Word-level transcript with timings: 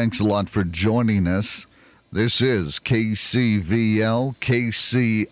thanks 0.00 0.18
a 0.18 0.24
lot 0.24 0.48
for 0.48 0.64
joining 0.64 1.26
us. 1.26 1.66
This 2.10 2.40
is 2.40 2.78
KCVL, 2.78 4.34
KCRK. 4.40 5.28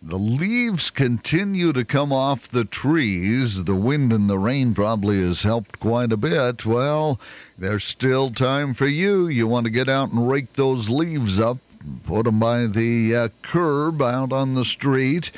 The 0.00 0.16
leaves 0.16 0.90
continue 0.90 1.74
to 1.74 1.84
come 1.84 2.10
off 2.10 2.48
the 2.48 2.64
trees. 2.64 3.64
The 3.64 3.74
wind 3.74 4.14
and 4.14 4.30
the 4.30 4.38
rain 4.38 4.72
probably 4.72 5.20
has 5.20 5.42
helped 5.42 5.78
quite 5.78 6.10
a 6.10 6.16
bit. 6.16 6.64
Well, 6.64 7.20
there's 7.58 7.84
still 7.84 8.30
time 8.30 8.72
for 8.72 8.86
you. 8.86 9.28
You 9.28 9.46
want 9.46 9.66
to 9.66 9.70
get 9.70 9.90
out 9.90 10.10
and 10.10 10.30
rake 10.30 10.54
those 10.54 10.88
leaves 10.88 11.38
up, 11.38 11.58
put 12.04 12.24
them 12.24 12.40
by 12.40 12.64
the 12.64 13.14
uh, 13.14 13.28
curb 13.42 14.00
out 14.00 14.32
on 14.32 14.54
the 14.54 14.64
street. 14.64 15.32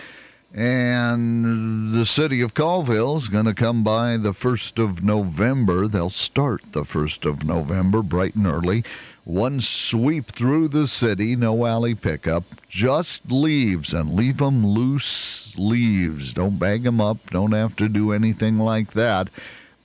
And 0.55 1.93
the 1.93 2.07
city 2.07 2.41
of 2.41 2.55
Colville 2.55 3.16
is 3.16 3.29
going 3.29 3.45
to 3.45 3.55
come 3.55 3.84
by 3.84 4.16
the 4.16 4.30
1st 4.30 4.83
of 4.83 5.05
November. 5.05 5.87
They'll 5.87 6.09
start 6.09 6.62
the 6.73 6.84
1st 6.84 7.30
of 7.30 7.45
November, 7.45 8.02
bright 8.02 8.34
and 8.34 8.47
early. 8.47 8.83
One 9.24 9.61
sweep 9.61 10.33
through 10.33 10.69
the 10.69 10.87
city, 10.87 11.37
no 11.37 11.66
alley 11.66 11.95
pickup, 11.95 12.45
just 12.66 13.30
leaves 13.30 13.93
and 13.93 14.15
leave 14.15 14.38
them 14.38 14.66
loose 14.66 15.59
leaves. 15.59 16.33
Don't 16.33 16.59
bag 16.59 16.85
them 16.85 16.99
up, 16.99 17.30
don't 17.30 17.52
have 17.52 17.77
to 17.77 17.88
do 17.91 18.12
anything 18.12 18.59
like 18.59 18.93
that. 18.93 19.29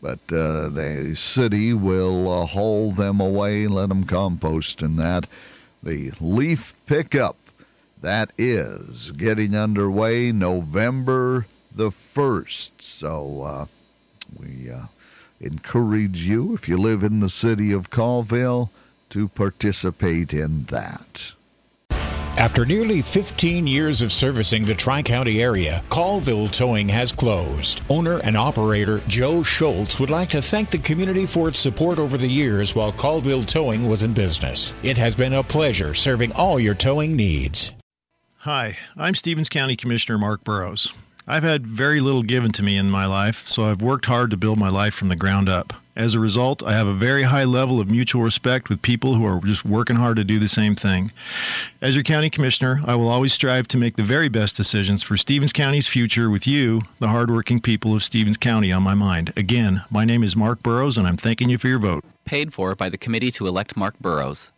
But 0.01 0.19
uh, 0.31 0.69
the 0.69 1.13
city 1.15 1.73
will 1.73 2.31
uh, 2.31 2.45
haul 2.45 2.93
them 2.93 3.19
away, 3.19 3.67
let 3.67 3.89
them 3.89 4.05
compost 4.05 4.81
and 4.81 4.97
that. 4.97 5.27
The 5.81 6.13
leaf 6.21 6.73
pickup 6.85 7.42
that 8.03 8.31
is 8.37 9.11
getting 9.13 9.55
underway 9.55 10.31
November 10.31 11.47
the 11.73 11.89
1st. 11.89 12.71
So 12.79 13.41
uh, 13.41 13.65
we 14.37 14.69
uh, 14.69 14.85
encourage 15.39 16.27
you, 16.27 16.53
if 16.53 16.67
you 16.67 16.77
live 16.77 17.03
in 17.03 17.21
the 17.21 17.29
city 17.29 17.71
of 17.71 17.89
Colville, 17.89 18.69
to 19.09 19.29
participate 19.29 20.33
in 20.33 20.65
that. 20.65 21.33
After 22.35 22.65
nearly 22.65 23.01
15 23.01 23.67
years 23.67 24.01
of 24.01 24.11
servicing 24.11 24.65
the 24.65 24.73
Tri 24.73 25.01
County 25.03 25.41
area, 25.41 25.83
Colville 25.89 26.47
Towing 26.47 26.89
has 26.89 27.11
closed. 27.11 27.81
Owner 27.89 28.17
and 28.19 28.35
operator 28.35 29.01
Joe 29.07 29.43
Schultz 29.43 29.99
would 29.99 30.09
like 30.09 30.29
to 30.29 30.41
thank 30.41 30.71
the 30.71 30.79
community 30.79 31.27
for 31.27 31.47
its 31.47 31.59
support 31.59 31.99
over 31.99 32.17
the 32.17 32.27
years 32.27 32.75
while 32.75 32.91
Colville 32.91 33.45
Towing 33.45 33.87
was 33.87 34.03
in 34.03 34.13
business. 34.13 34.73
It 34.81 34.97
has 34.97 35.15
been 35.15 35.33
a 35.33 35.43
pleasure 35.43 35.93
serving 35.93 36.33
all 36.33 36.59
your 36.59 36.75
towing 36.75 37.15
needs. 37.15 37.71
Hi, 38.43 38.77
I'm 38.97 39.15
Stevens 39.15 39.47
County 39.47 39.77
Commissioner 39.77 40.17
Mark 40.17 40.43
Burrows. 40.43 40.91
I've 41.25 41.43
had 41.43 41.65
very 41.65 42.01
little 42.01 42.23
given 42.23 42.51
to 42.51 42.61
me 42.61 42.75
in 42.75 42.91
my 42.91 43.05
life, 43.05 43.47
so 43.47 43.63
I've 43.63 43.81
worked 43.81 44.07
hard 44.07 44.31
to 44.31 44.35
build 44.35 44.59
my 44.59 44.67
life 44.67 44.93
from 44.93 45.07
the 45.07 45.15
ground 45.15 45.47
up. 45.47 45.71
As 45.95 46.13
a 46.13 46.19
result, 46.19 46.61
I 46.61 46.73
have 46.73 46.85
a 46.85 46.93
very 46.93 47.23
high 47.23 47.45
level 47.45 47.79
of 47.79 47.89
mutual 47.89 48.21
respect 48.21 48.67
with 48.67 48.81
people 48.81 49.15
who 49.15 49.25
are 49.25 49.39
just 49.39 49.63
working 49.63 49.95
hard 49.95 50.17
to 50.17 50.25
do 50.25 50.39
the 50.39 50.49
same 50.49 50.75
thing. 50.75 51.13
As 51.81 51.95
your 51.95 52.03
county 52.03 52.29
commissioner, 52.29 52.81
I 52.85 52.95
will 52.95 53.07
always 53.07 53.31
strive 53.31 53.69
to 53.69 53.77
make 53.77 53.95
the 53.95 54.03
very 54.03 54.27
best 54.27 54.57
decisions 54.57 55.03
for 55.03 55.15
Stevens 55.15 55.53
County's 55.53 55.87
future 55.87 56.29
with 56.29 56.45
you, 56.45 56.81
the 56.99 57.07
hardworking 57.07 57.61
people 57.61 57.95
of 57.95 58.03
Stevens 58.03 58.35
County, 58.35 58.73
on 58.73 58.83
my 58.83 58.93
mind. 58.93 59.31
Again, 59.37 59.85
my 59.89 60.03
name 60.03 60.21
is 60.21 60.35
Mark 60.35 60.61
Burrows, 60.61 60.97
and 60.97 61.07
I'm 61.07 61.15
thanking 61.15 61.47
you 61.47 61.57
for 61.57 61.69
your 61.69 61.79
vote. 61.79 62.03
Paid 62.25 62.53
for 62.53 62.75
by 62.75 62.89
the 62.89 62.97
committee 62.97 63.31
to 63.31 63.47
elect 63.47 63.77
Mark 63.77 63.97
Burrows. 63.99 64.51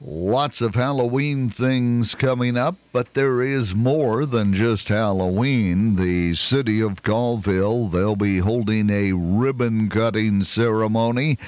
Lots 0.00 0.60
of 0.60 0.74
Halloween 0.74 1.48
things 1.48 2.16
coming 2.16 2.56
up, 2.58 2.74
but 2.92 3.14
there 3.14 3.40
is 3.42 3.76
more 3.76 4.26
than 4.26 4.52
just 4.52 4.88
Halloween. 4.88 5.94
The 5.94 6.34
city 6.34 6.80
of 6.80 7.04
Colville, 7.04 7.86
they'll 7.86 8.16
be 8.16 8.38
holding 8.38 8.90
a 8.90 9.12
ribbon 9.12 9.88
cutting 9.88 10.42
ceremony. 10.42 11.38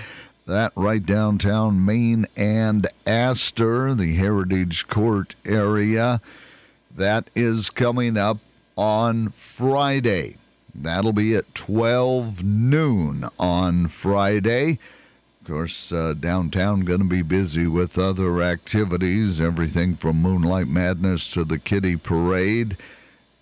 That 0.46 0.72
right 0.76 1.04
downtown 1.04 1.84
Main 1.84 2.26
and 2.36 2.86
Astor, 3.04 3.94
the 3.94 4.14
Heritage 4.14 4.86
Court 4.86 5.34
area. 5.44 6.20
That 6.94 7.28
is 7.34 7.68
coming 7.68 8.16
up 8.16 8.38
on 8.76 9.30
Friday. 9.30 10.36
That'll 10.72 11.12
be 11.12 11.34
at 11.34 11.52
12 11.56 12.44
noon 12.44 13.28
on 13.40 13.88
Friday. 13.88 14.78
Of 15.46 15.52
course, 15.52 15.92
uh, 15.92 16.14
downtown 16.18 16.80
going 16.80 16.98
to 16.98 17.06
be 17.06 17.22
busy 17.22 17.68
with 17.68 17.98
other 17.98 18.42
activities, 18.42 19.40
everything 19.40 19.94
from 19.94 20.20
Moonlight 20.20 20.66
Madness 20.66 21.30
to 21.34 21.44
the 21.44 21.60
Kitty 21.60 21.94
Parade. 21.94 22.76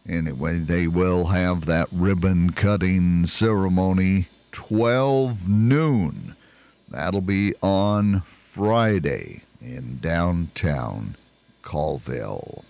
Anyway, 0.07 0.59
they 0.59 0.87
will 0.87 1.29
have 1.29 1.65
that 1.65 1.89
ribbon 1.91 2.51
cutting 2.51 3.25
ceremony 3.25 4.29
12 4.53 5.49
noon. 5.49 6.37
That'll 6.91 7.23
be 7.23 7.55
on 7.63 8.21
Friday 8.27 9.41
in 9.63 9.97
downtown 10.03 11.17
Colville. 11.63 12.67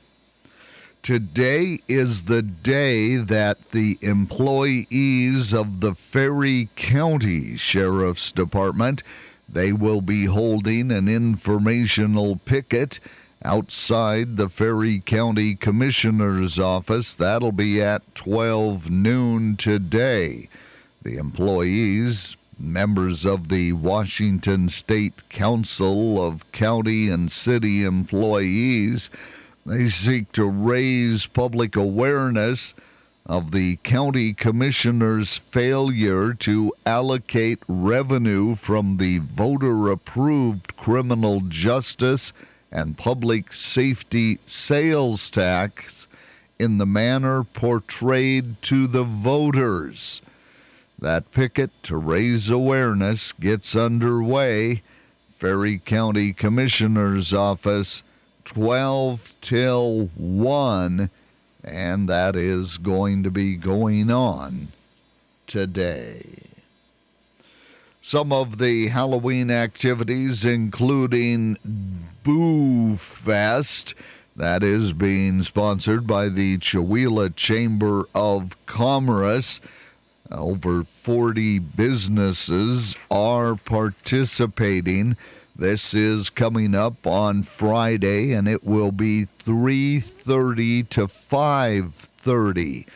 Today 1.05 1.81
is 1.87 2.23
the 2.25 2.41
day 2.41 3.17
that 3.17 3.73
the 3.73 3.99
employees 4.01 5.53
of 5.53 5.81
the 5.81 5.93
Ferry 5.93 6.71
County 6.77 7.59
Sheriff's 7.59 8.33
Department 8.33 9.03
they 9.47 9.71
will 9.71 10.01
be 10.01 10.25
holding 10.25 10.91
an 10.91 11.07
informational 11.07 12.37
picket 12.37 13.01
outside 13.45 14.39
the 14.39 14.49
Ferry 14.49 15.01
County 15.01 15.55
Commissioner's 15.55 16.59
office. 16.59 17.15
That'll 17.15 17.53
be 17.53 17.83
at 17.83 18.15
12 18.15 18.91
noon 18.91 19.59
today. 19.59 20.49
The 21.03 21.19
employees, 21.19 22.39
members 22.59 23.27
of 23.27 23.51
the 23.51 23.75
Washington 23.75 24.71
State 24.71 25.29
Council 25.29 26.27
of 26.27 26.51
County 26.53 27.11
and 27.11 27.31
City 27.31 27.85
Employees, 27.85 29.11
they 29.67 29.87
seek 29.87 30.31
to 30.33 30.45
raise 30.45 31.27
public 31.27 31.77
awareness 31.77 32.75
of 33.27 33.53
the 33.53 33.77
county 33.77 34.35
commissioner's 34.35 35.39
failure 35.39 36.35
to 36.35 36.73
allocate 36.85 37.59
revenue 37.67 38.55
from 38.55 38.99
the 38.99 39.19
voter 39.19 39.91
approved 39.91 40.77
criminal 40.77 41.41
justice 41.49 42.33
and 42.71 42.99
public 42.99 43.53
safety 43.53 44.39
sales 44.45 45.31
tax 45.31 46.07
in 46.59 46.77
the 46.77 46.87
manner 46.87 47.43
portrayed 47.45 48.61
to 48.61 48.87
the 48.87 49.05
voters. 49.05 50.21
That 50.99 51.31
picket 51.31 51.71
to 51.85 51.97
raise 51.97 52.51
awareness 52.51 53.33
gets 53.33 53.75
underway. 53.75 54.83
Ferry 55.27 55.79
County 55.79 56.33
Commissioner's 56.33 57.33
Office 57.33 58.03
12 58.45 59.35
till 59.41 60.11
1, 60.17 61.11
and 61.65 62.09
that 62.09 62.37
is 62.37 62.79
going 62.79 63.23
to 63.23 63.31
be 63.31 63.57
going 63.57 64.11
on 64.11 64.69
today. 65.47 66.23
Some 68.01 68.33
of 68.33 68.59
the 68.59 68.89
Halloween 68.89 69.51
activities, 69.51 70.45
including 70.45 71.57
Boo 72.23 72.97
Fest, 72.97 73.95
that 74.37 74.63
is 74.63 74.93
being 74.93 75.43
sponsored 75.43 76.07
by 76.07 76.29
the 76.29 76.59
Chewelah 76.59 77.35
Chamber 77.35 78.05
of 78.15 78.57
Commerce. 78.67 79.61
Over 80.31 80.83
40 80.83 81.61
businesses 81.61 82.97
are 83.11 83.57
participating. 83.57 85.17
This 85.57 85.95
is 85.95 86.31
coming 86.31 86.75
up 86.75 87.07
on 87.07 87.45
Friday, 87.45 88.33
and 88.33 88.49
it 88.49 88.65
will 88.65 88.91
be 88.91 89.27
3:30 89.39 90.83
to 90.91 91.07
5:30. 91.07 92.87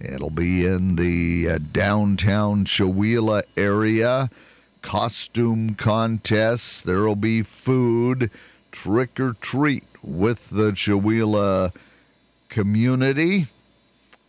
It'll 0.00 0.30
be 0.30 0.66
in 0.66 0.96
the 0.96 1.48
uh, 1.48 1.58
downtown 1.72 2.64
Chewelah 2.64 3.42
area. 3.56 4.30
Costume 4.82 5.76
contests. 5.76 6.82
There'll 6.82 7.14
be 7.14 7.42
food, 7.42 8.32
trick 8.72 9.20
or 9.20 9.34
treat 9.34 9.86
with 10.02 10.50
the 10.50 10.72
Chewelah 10.72 11.70
community, 12.48 13.46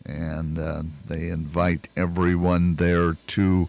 and 0.06 0.60
uh, 0.60 0.84
they 1.08 1.30
invite 1.30 1.90
everyone 1.98 2.75
there 2.75 3.18
to 3.28 3.68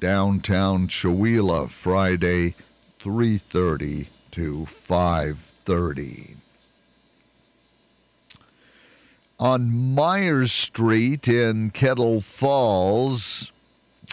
downtown 0.00 0.88
Chewelah 0.88 1.70
Friday 1.70 2.56
3:30 3.04 4.08
to 4.30 4.64
5:30. 4.64 6.36
On 9.38 9.94
Meyers 9.94 10.50
Street 10.50 11.28
in 11.28 11.68
Kettle 11.70 12.22
Falls, 12.22 13.52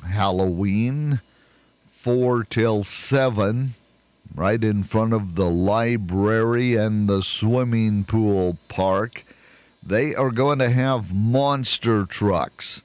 Halloween 0.06 1.22
4 1.82 2.44
till 2.44 2.84
7 2.84 3.76
right 4.36 4.62
in 4.62 4.84
front 4.84 5.14
of 5.14 5.36
the 5.36 5.50
library 5.50 6.76
and 6.76 7.08
the 7.08 7.24
swimming 7.24 8.04
pool 8.04 8.58
park. 8.68 9.24
They 9.82 10.14
are 10.16 10.32
going 10.32 10.60
to 10.60 10.70
have 10.70 11.16
monster 11.16 12.06
trucks, 12.06 12.84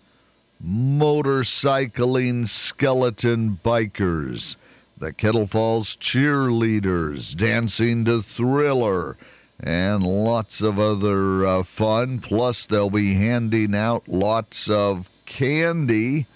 motorcycling 0.64 2.46
skeleton 2.46 3.58
bikers 3.64 4.54
the 4.98 5.12
Kettle 5.12 5.46
Falls 5.46 5.96
cheerleaders 5.96 7.37
dancing 7.37 8.04
to 8.06 8.22
Thriller, 8.22 9.19
and 9.60 10.02
lots 10.02 10.62
of 10.62 10.78
other 10.78 11.46
uh, 11.46 11.62
fun. 11.62 12.19
Plus, 12.19 12.66
they'll 12.66 12.90
be 12.90 13.14
handing 13.14 13.75
out 13.75 14.08
lots 14.08 14.70
of 14.70 15.10
candy. 15.26 16.26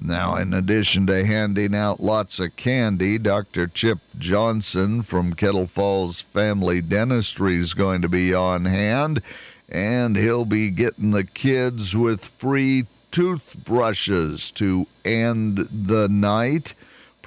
Now, 0.00 0.36
in 0.36 0.52
addition 0.54 1.06
to 1.06 1.24
handing 1.24 1.74
out 1.74 1.98
lots 1.98 2.38
of 2.38 2.54
candy, 2.56 3.18
Dr. 3.18 3.66
Chip 3.66 3.98
Johnson 4.18 5.02
from 5.02 5.32
Kettle 5.32 5.66
Falls 5.66 6.20
Family 6.20 6.80
Dentistry 6.80 7.56
is 7.56 7.74
going 7.74 8.02
to 8.02 8.08
be 8.08 8.34
on 8.34 8.66
hand, 8.66 9.22
and 9.68 10.16
he'll 10.16 10.44
be 10.44 10.70
getting 10.70 11.10
the 11.10 11.24
kids 11.24 11.96
with 11.96 12.28
free 12.38 12.86
toothbrushes 13.10 14.50
to 14.52 14.86
end 15.04 15.66
the 15.72 16.08
night. 16.08 16.74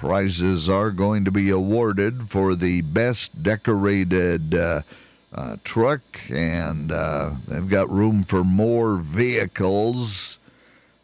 Prizes 0.02 0.68
are 0.68 0.90
going 0.90 1.24
to 1.26 1.30
be 1.30 1.50
awarded 1.50 2.24
for 2.24 2.56
the 2.56 2.80
best 2.80 3.40
decorated 3.40 4.52
uh, 4.52 4.82
uh, 5.32 5.58
truck, 5.62 6.00
and 6.28 6.90
uh, 6.90 7.30
they've 7.46 7.68
got 7.68 7.88
room 7.88 8.24
for 8.24 8.42
more 8.42 8.96
vehicles. 8.96 10.40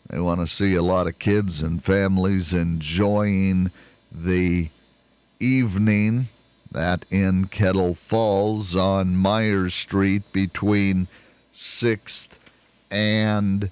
They 0.09 0.19
want 0.19 0.41
to 0.41 0.49
see 0.49 0.75
a 0.75 0.83
lot 0.83 1.07
of 1.07 1.21
kids 1.21 1.63
and 1.63 1.81
families 1.81 2.53
enjoying 2.53 3.71
the 4.11 4.69
evening. 5.39 6.27
That 6.73 7.05
in 7.09 7.45
Kettle 7.45 7.95
Falls 7.95 8.75
on 8.75 9.15
Meyers 9.15 9.75
Street 9.75 10.25
between 10.33 11.07
6th 11.53 12.37
and 12.91 13.71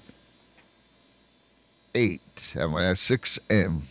8. 1.93 2.55
Uh, 2.57 2.95
6 2.95 3.39
and 3.49 3.81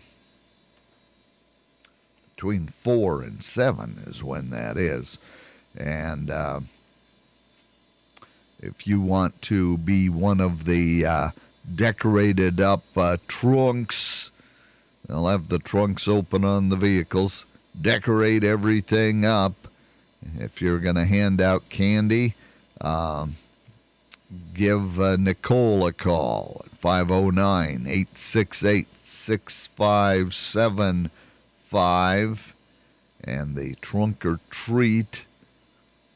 between 2.36 2.66
4 2.66 3.22
and 3.22 3.42
7 3.42 4.04
is 4.06 4.22
when 4.22 4.50
that 4.50 4.76
is. 4.76 5.18
And 5.76 6.30
uh, 6.30 6.60
if 8.60 8.86
you 8.86 9.00
want 9.00 9.40
to 9.42 9.78
be 9.78 10.08
one 10.10 10.40
of 10.40 10.66
the 10.66 11.06
uh, 11.06 11.30
decorated 11.74 12.60
up 12.60 12.84
uh, 12.96 13.16
trunks. 13.26 14.30
They'll 15.08 15.26
have 15.28 15.48
the 15.48 15.58
trunks 15.58 16.06
open 16.08 16.44
on 16.44 16.68
the 16.68 16.76
vehicles, 16.76 17.46
decorate 17.80 18.44
everything 18.44 19.24
up. 19.24 19.68
If 20.38 20.60
you're 20.60 20.80
going 20.80 20.96
to 20.96 21.04
hand 21.04 21.40
out 21.40 21.68
candy, 21.68 22.34
um, 22.80 23.36
give 24.54 25.00
uh, 25.00 25.16
Nicole 25.16 25.86
a 25.86 25.92
call 25.92 26.62
at 26.64 26.72
509 26.78 27.86
868 27.86 28.88
6575. 31.76 32.54
And 33.24 33.56
the 33.56 33.74
trunk 33.80 34.24
or 34.24 34.40
treat 34.50 35.26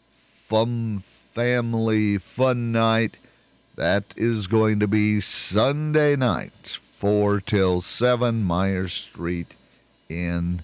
fun 0.09 0.99
family 0.99 2.19
fun 2.19 2.73
night 2.73 3.17
that 3.77 4.15
is 4.17 4.47
going 4.47 4.81
to 4.81 4.87
be 4.87 5.21
Sunday 5.21 6.17
night, 6.17 6.79
4 6.93 7.41
till 7.41 7.81
7, 7.81 8.43
Meyers 8.43 8.93
Street 8.93 9.57
in 10.09 10.62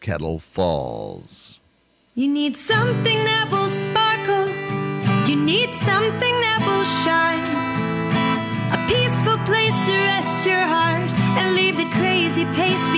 Kettle 0.00 0.38
Falls. 0.38 1.60
You 2.14 2.28
need 2.28 2.56
something 2.56 3.24
that 3.24 3.50
will 3.50 3.68
sparkle. 3.68 4.48
You 5.28 5.36
need 5.36 5.70
something 5.80 6.34
that 6.44 6.60
will 6.66 6.84
shine. 7.02 7.42
A 8.72 8.78
peaceful 8.88 9.38
place 9.44 9.76
to 9.86 9.92
rest 9.92 10.46
your 10.46 10.60
heart 10.60 11.10
and 11.38 11.54
leave 11.54 11.76
the 11.76 11.90
crazy 11.98 12.44
pace 12.56 12.91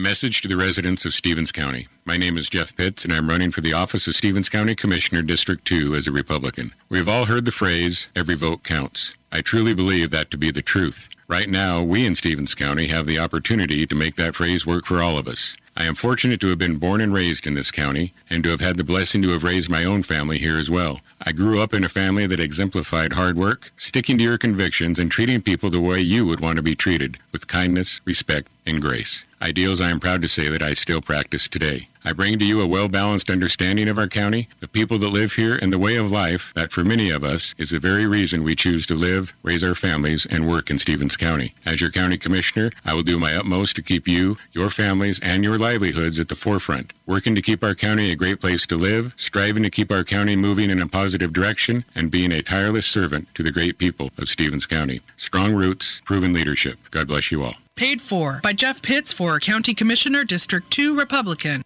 message 0.00 0.40
to 0.40 0.48
the 0.48 0.56
residents 0.56 1.04
of 1.04 1.14
Stevens 1.14 1.52
County. 1.52 1.86
My 2.06 2.16
name 2.16 2.38
is 2.38 2.48
Jeff 2.48 2.74
Pitts, 2.74 3.04
and 3.04 3.12
I'm 3.12 3.28
running 3.28 3.50
for 3.50 3.60
the 3.60 3.74
office 3.74 4.08
of 4.08 4.16
Stevens 4.16 4.48
County 4.48 4.74
Commissioner 4.74 5.20
District 5.20 5.64
2 5.66 5.94
as 5.94 6.08
a 6.08 6.12
Republican. 6.12 6.72
We 6.88 6.96
have 6.96 7.08
all 7.08 7.26
heard 7.26 7.44
the 7.44 7.52
phrase, 7.52 8.08
every 8.16 8.34
vote 8.34 8.64
counts. 8.64 9.14
I 9.30 9.42
truly 9.42 9.74
believe 9.74 10.10
that 10.10 10.30
to 10.30 10.38
be 10.38 10.50
the 10.50 10.62
truth. 10.62 11.08
Right 11.28 11.48
now, 11.48 11.82
we 11.82 12.06
in 12.06 12.14
Stevens 12.14 12.54
County 12.54 12.88
have 12.88 13.06
the 13.06 13.18
opportunity 13.18 13.86
to 13.86 13.94
make 13.94 14.16
that 14.16 14.34
phrase 14.34 14.66
work 14.66 14.86
for 14.86 15.02
all 15.02 15.18
of 15.18 15.28
us. 15.28 15.54
I 15.76 15.84
am 15.84 15.94
fortunate 15.94 16.40
to 16.40 16.48
have 16.48 16.58
been 16.58 16.78
born 16.78 17.00
and 17.00 17.12
raised 17.12 17.46
in 17.46 17.54
this 17.54 17.70
county 17.70 18.12
and 18.28 18.42
to 18.42 18.50
have 18.50 18.60
had 18.60 18.76
the 18.76 18.84
blessing 18.84 19.22
to 19.22 19.30
have 19.30 19.44
raised 19.44 19.70
my 19.70 19.84
own 19.84 20.02
family 20.02 20.38
here 20.38 20.58
as 20.58 20.70
well. 20.70 21.00
I 21.22 21.32
grew 21.32 21.60
up 21.60 21.74
in 21.74 21.84
a 21.84 21.88
family 21.88 22.26
that 22.26 22.40
exemplified 22.40 23.12
hard 23.12 23.36
work, 23.36 23.70
sticking 23.76 24.18
to 24.18 24.24
your 24.24 24.38
convictions, 24.38 24.98
and 24.98 25.10
treating 25.10 25.42
people 25.42 25.70
the 25.70 25.80
way 25.80 26.00
you 26.00 26.26
would 26.26 26.40
want 26.40 26.56
to 26.56 26.62
be 26.62 26.74
treated, 26.74 27.18
with 27.32 27.46
kindness, 27.46 28.00
respect, 28.04 28.48
and 28.66 28.80
grace. 28.80 29.24
Ideals 29.42 29.80
I 29.80 29.88
am 29.88 30.00
proud 30.00 30.20
to 30.20 30.28
say 30.28 30.50
that 30.50 30.60
I 30.60 30.74
still 30.74 31.00
practice 31.00 31.48
today. 31.48 31.84
I 32.04 32.12
bring 32.12 32.38
to 32.38 32.44
you 32.44 32.60
a 32.60 32.66
well 32.66 32.88
balanced 32.88 33.30
understanding 33.30 33.88
of 33.88 33.98
our 33.98 34.06
county, 34.06 34.48
the 34.60 34.68
people 34.68 34.98
that 34.98 35.08
live 35.08 35.32
here, 35.32 35.58
and 35.62 35.72
the 35.72 35.78
way 35.78 35.96
of 35.96 36.10
life 36.10 36.52
that 36.54 36.72
for 36.72 36.84
many 36.84 37.08
of 37.08 37.24
us 37.24 37.54
is 37.56 37.70
the 37.70 37.78
very 37.78 38.06
reason 38.06 38.42
we 38.42 38.54
choose 38.54 38.86
to 38.86 38.94
live, 38.94 39.32
raise 39.42 39.64
our 39.64 39.74
families, 39.74 40.26
and 40.26 40.46
work 40.46 40.68
in 40.68 40.78
Stevens 40.78 41.16
County. 41.16 41.54
As 41.64 41.80
your 41.80 41.90
county 41.90 42.18
commissioner, 42.18 42.70
I 42.84 42.92
will 42.92 43.02
do 43.02 43.18
my 43.18 43.34
utmost 43.34 43.76
to 43.76 43.82
keep 43.82 44.06
you, 44.06 44.36
your 44.52 44.68
families, 44.68 45.18
and 45.20 45.42
your 45.42 45.56
livelihoods 45.56 46.18
at 46.18 46.28
the 46.28 46.34
forefront, 46.34 46.92
working 47.06 47.34
to 47.34 47.42
keep 47.42 47.64
our 47.64 47.74
county 47.74 48.12
a 48.12 48.16
great 48.16 48.40
place 48.40 48.66
to 48.66 48.76
live, 48.76 49.14
striving 49.16 49.62
to 49.62 49.70
keep 49.70 49.90
our 49.90 50.04
county 50.04 50.36
moving 50.36 50.68
in 50.68 50.82
a 50.82 50.86
positive 50.86 51.32
direction, 51.32 51.86
and 51.94 52.10
being 52.10 52.32
a 52.32 52.42
tireless 52.42 52.86
servant 52.86 53.34
to 53.34 53.42
the 53.42 53.52
great 53.52 53.78
people 53.78 54.10
of 54.18 54.28
Stevens 54.28 54.66
County. 54.66 55.00
Strong 55.16 55.54
roots, 55.54 56.02
proven 56.04 56.34
leadership. 56.34 56.78
God 56.90 57.08
bless 57.08 57.32
you 57.32 57.42
all. 57.42 57.54
Paid 57.80 58.02
for 58.02 58.40
by 58.42 58.52
Jeff 58.52 58.82
Pitts 58.82 59.10
for 59.10 59.40
County 59.40 59.72
Commissioner, 59.72 60.22
District 60.22 60.70
2, 60.70 60.98
Republican. 60.98 61.62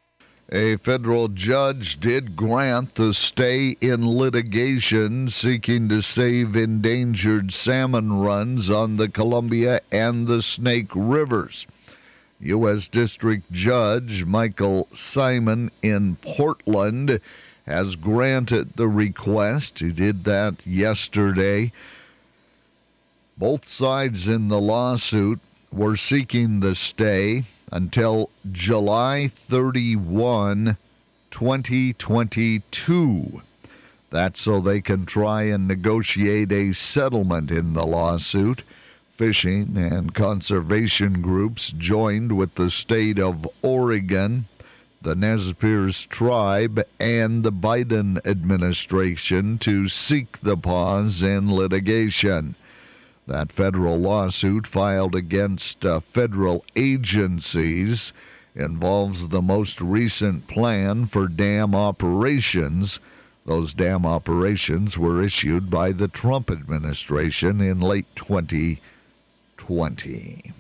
A 0.53 0.77
federal 0.77 1.27
judge 1.27 1.99
did 1.99 2.37
grant 2.37 2.95
the 2.95 3.13
stay 3.13 3.75
in 3.81 4.07
litigation 4.07 5.27
seeking 5.27 5.89
to 5.89 6.01
save 6.03 6.55
endangered 6.55 7.53
salmon 7.53 8.13
runs 8.21 8.71
on 8.71 8.95
the 8.95 9.09
Columbia 9.09 9.81
and 9.91 10.29
the 10.29 10.41
Snake 10.41 10.93
Rivers. 10.95 11.67
U.S. 12.39 12.87
District 12.87 13.51
Judge 13.51 14.25
Michael 14.25 14.87
Simon 14.93 15.73
in 15.83 16.15
Portland 16.23 17.19
has 17.67 17.97
granted 17.97 18.77
the 18.77 18.87
request. 18.87 19.81
He 19.81 19.91
did 19.91 20.23
that 20.23 20.65
yesterday. 20.65 21.73
Both 23.37 23.65
sides 23.65 24.29
in 24.29 24.47
the 24.47 24.61
lawsuit 24.61 25.41
were 25.75 25.97
seeking 25.97 26.61
the 26.61 26.75
stay 26.75 27.43
until 27.73 28.31
July 28.53 29.27
31, 29.29 30.77
2022. 31.31 33.43
That's 34.11 34.41
so 34.41 34.61
they 34.61 34.81
can 34.81 35.05
try 35.05 35.43
and 35.45 35.67
negotiate 35.67 36.53
a 36.53 36.73
settlement 36.73 37.51
in 37.51 37.73
the 37.73 37.85
lawsuit. 37.85 38.63
Fishing 39.05 39.77
and 39.77 40.15
conservation 40.15 41.21
groups 41.21 41.73
joined 41.73 42.37
with 42.37 42.55
the 42.55 42.71
state 42.71 43.19
of 43.19 43.49
Oregon, 43.63 44.47
the 45.03 45.17
Nez 45.17 45.53
Perce 45.55 46.07
tribe, 46.07 46.81
and 47.01 47.43
the 47.43 47.51
Biden 47.51 48.25
administration 48.25 49.59
to 49.59 49.89
seek 49.89 50.39
the 50.39 50.57
pause 50.57 51.21
in 51.21 51.53
litigation. 51.53 52.55
That 53.27 53.51
federal 53.51 53.97
lawsuit 53.97 54.67
filed 54.67 55.15
against 55.15 55.87
uh, 55.87 56.01
federal 56.01 56.63
agencies 56.77 58.13
involves 58.55 59.29
the 59.29 59.41
most 59.41 59.81
recent 59.81 60.47
plan 60.47 61.07
for 61.07 61.27
dam 61.27 61.75
operations. 61.75 63.01
Those 63.47 63.73
dam 63.73 64.05
operations 64.05 64.99
were 64.99 65.23
issued 65.23 65.71
by 65.71 65.93
the 65.93 66.09
Trump 66.09 66.51
administration 66.51 67.63
in 67.63 67.81
late 67.81 68.15
2020. 68.15 70.53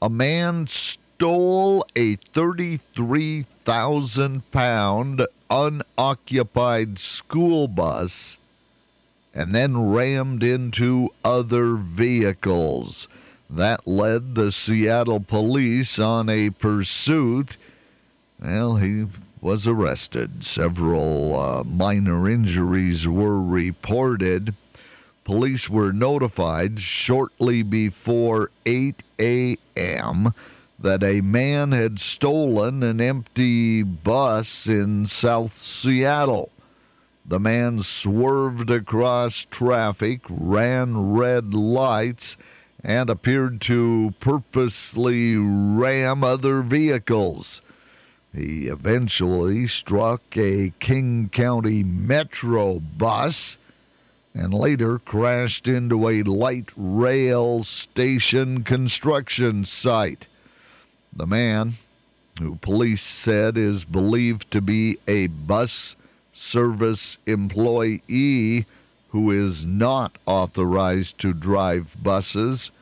A 0.00 0.10
man 0.10 0.68
stole 0.68 1.84
a 1.96 2.14
33,000 2.14 4.52
pound 4.52 5.26
unoccupied 5.50 7.00
school 7.00 7.68
bus 7.68 8.38
and 9.34 9.54
then 9.54 9.90
rammed 9.90 10.42
into 10.44 11.10
other 11.24 11.74
vehicles. 11.74 13.08
That 13.50 13.86
led 13.86 14.34
the 14.34 14.52
Seattle 14.52 15.20
police 15.20 15.98
on 15.98 16.28
a 16.28 16.50
pursuit. 16.50 17.56
Well, 18.40 18.76
he 18.76 19.06
was 19.40 19.66
arrested. 19.66 20.44
Several 20.44 21.38
uh, 21.38 21.64
minor 21.64 22.28
injuries 22.28 23.06
were 23.06 23.40
reported. 23.40 24.54
Police 25.24 25.68
were 25.68 25.92
notified 25.92 26.78
shortly 26.80 27.62
before 27.62 28.50
8 28.66 29.02
a.m. 29.20 30.34
that 30.78 31.02
a 31.02 31.20
man 31.20 31.72
had 31.72 31.98
stolen 31.98 32.82
an 32.82 33.00
empty 33.00 33.82
bus 33.82 34.66
in 34.66 35.06
South 35.06 35.58
Seattle. 35.58 36.50
The 37.26 37.40
man 37.40 37.78
swerved 37.78 38.70
across 38.70 39.46
traffic, 39.50 40.20
ran 40.28 41.14
red 41.14 41.54
lights, 41.54 42.36
and 42.82 43.08
appeared 43.08 43.62
to 43.62 44.12
purposely 44.20 45.34
ram 45.36 46.22
other 46.22 46.60
vehicles. 46.60 47.62
He 48.34 48.66
eventually 48.66 49.66
struck 49.68 50.36
a 50.36 50.74
King 50.80 51.30
County 51.30 51.82
Metro 51.82 52.80
bus 52.80 53.56
and 54.34 54.52
later 54.52 54.98
crashed 54.98 55.66
into 55.66 56.08
a 56.08 56.24
light 56.24 56.72
rail 56.76 57.64
station 57.64 58.64
construction 58.64 59.64
site. 59.64 60.26
The 61.10 61.26
man, 61.26 61.74
who 62.38 62.56
police 62.56 63.02
said 63.02 63.56
is 63.56 63.84
believed 63.84 64.50
to 64.50 64.60
be 64.60 64.98
a 65.08 65.28
bus 65.28 65.96
service 66.34 67.16
employee 67.26 68.66
who 69.08 69.30
is 69.30 69.64
not 69.64 70.18
authorized 70.26 71.16
to 71.18 71.32
drive 71.32 71.96
buses, 72.02 72.72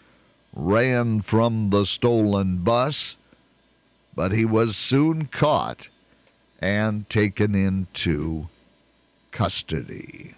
ran 0.55 1.21
from 1.21 1.71
the 1.71 1.85
stolen 1.85 2.57
bus, 2.59 3.19
but 4.17 4.33
he 4.33 4.45
was 4.45 4.75
soon 4.77 5.27
caught 5.27 5.89
and 6.61 7.09
taken 7.11 7.55
into 7.55 8.49
custody. 9.31 10.35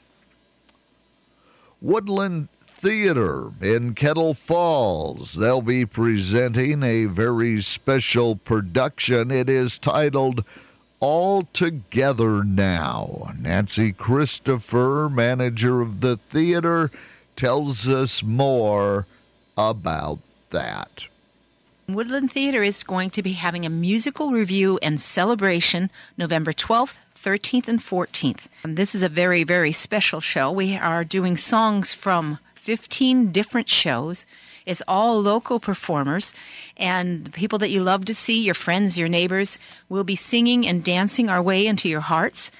Woodland 1.80 2.48
Theater 2.84 3.50
in 3.62 3.94
Kettle 3.94 4.34
Falls. 4.34 5.36
They'll 5.36 5.62
be 5.62 5.86
presenting 5.86 6.82
a 6.82 7.06
very 7.06 7.62
special 7.62 8.36
production. 8.36 9.30
It 9.30 9.48
is 9.48 9.78
titled 9.78 10.44
All 11.06 11.42
Together 11.52 12.42
Now. 12.42 13.30
Nancy 13.38 13.92
Christopher, 13.92 15.10
manager 15.10 15.82
of 15.82 16.00
the 16.00 16.16
theater, 16.16 16.90
tells 17.36 17.86
us 17.86 18.22
more 18.22 19.06
about 19.54 20.20
that. 20.48 21.06
Woodland 21.86 22.32
Theater 22.32 22.62
is 22.62 22.82
going 22.82 23.10
to 23.10 23.22
be 23.22 23.32
having 23.32 23.66
a 23.66 23.68
musical 23.68 24.30
review 24.30 24.78
and 24.80 24.98
celebration 24.98 25.90
November 26.16 26.54
12th, 26.54 26.96
13th, 27.14 27.68
and 27.68 27.80
14th. 27.80 28.46
And 28.62 28.78
this 28.78 28.94
is 28.94 29.02
a 29.02 29.10
very, 29.10 29.44
very 29.44 29.72
special 29.72 30.20
show. 30.20 30.50
We 30.50 30.74
are 30.74 31.04
doing 31.04 31.36
songs 31.36 31.92
from 31.92 32.38
15 32.54 33.30
different 33.30 33.68
shows. 33.68 34.24
It's 34.66 34.82
all 34.88 35.20
local 35.20 35.60
performers 35.60 36.32
and 36.76 37.24
the 37.26 37.30
people 37.30 37.58
that 37.58 37.70
you 37.70 37.82
love 37.82 38.04
to 38.06 38.14
see, 38.14 38.42
your 38.42 38.54
friends, 38.54 38.98
your 38.98 39.08
neighbors. 39.08 39.58
We'll 39.88 40.04
be 40.04 40.16
singing 40.16 40.66
and 40.66 40.82
dancing 40.82 41.28
our 41.28 41.42
way 41.42 41.66
into 41.66 41.88
your 41.88 42.00
hearts. 42.00 42.50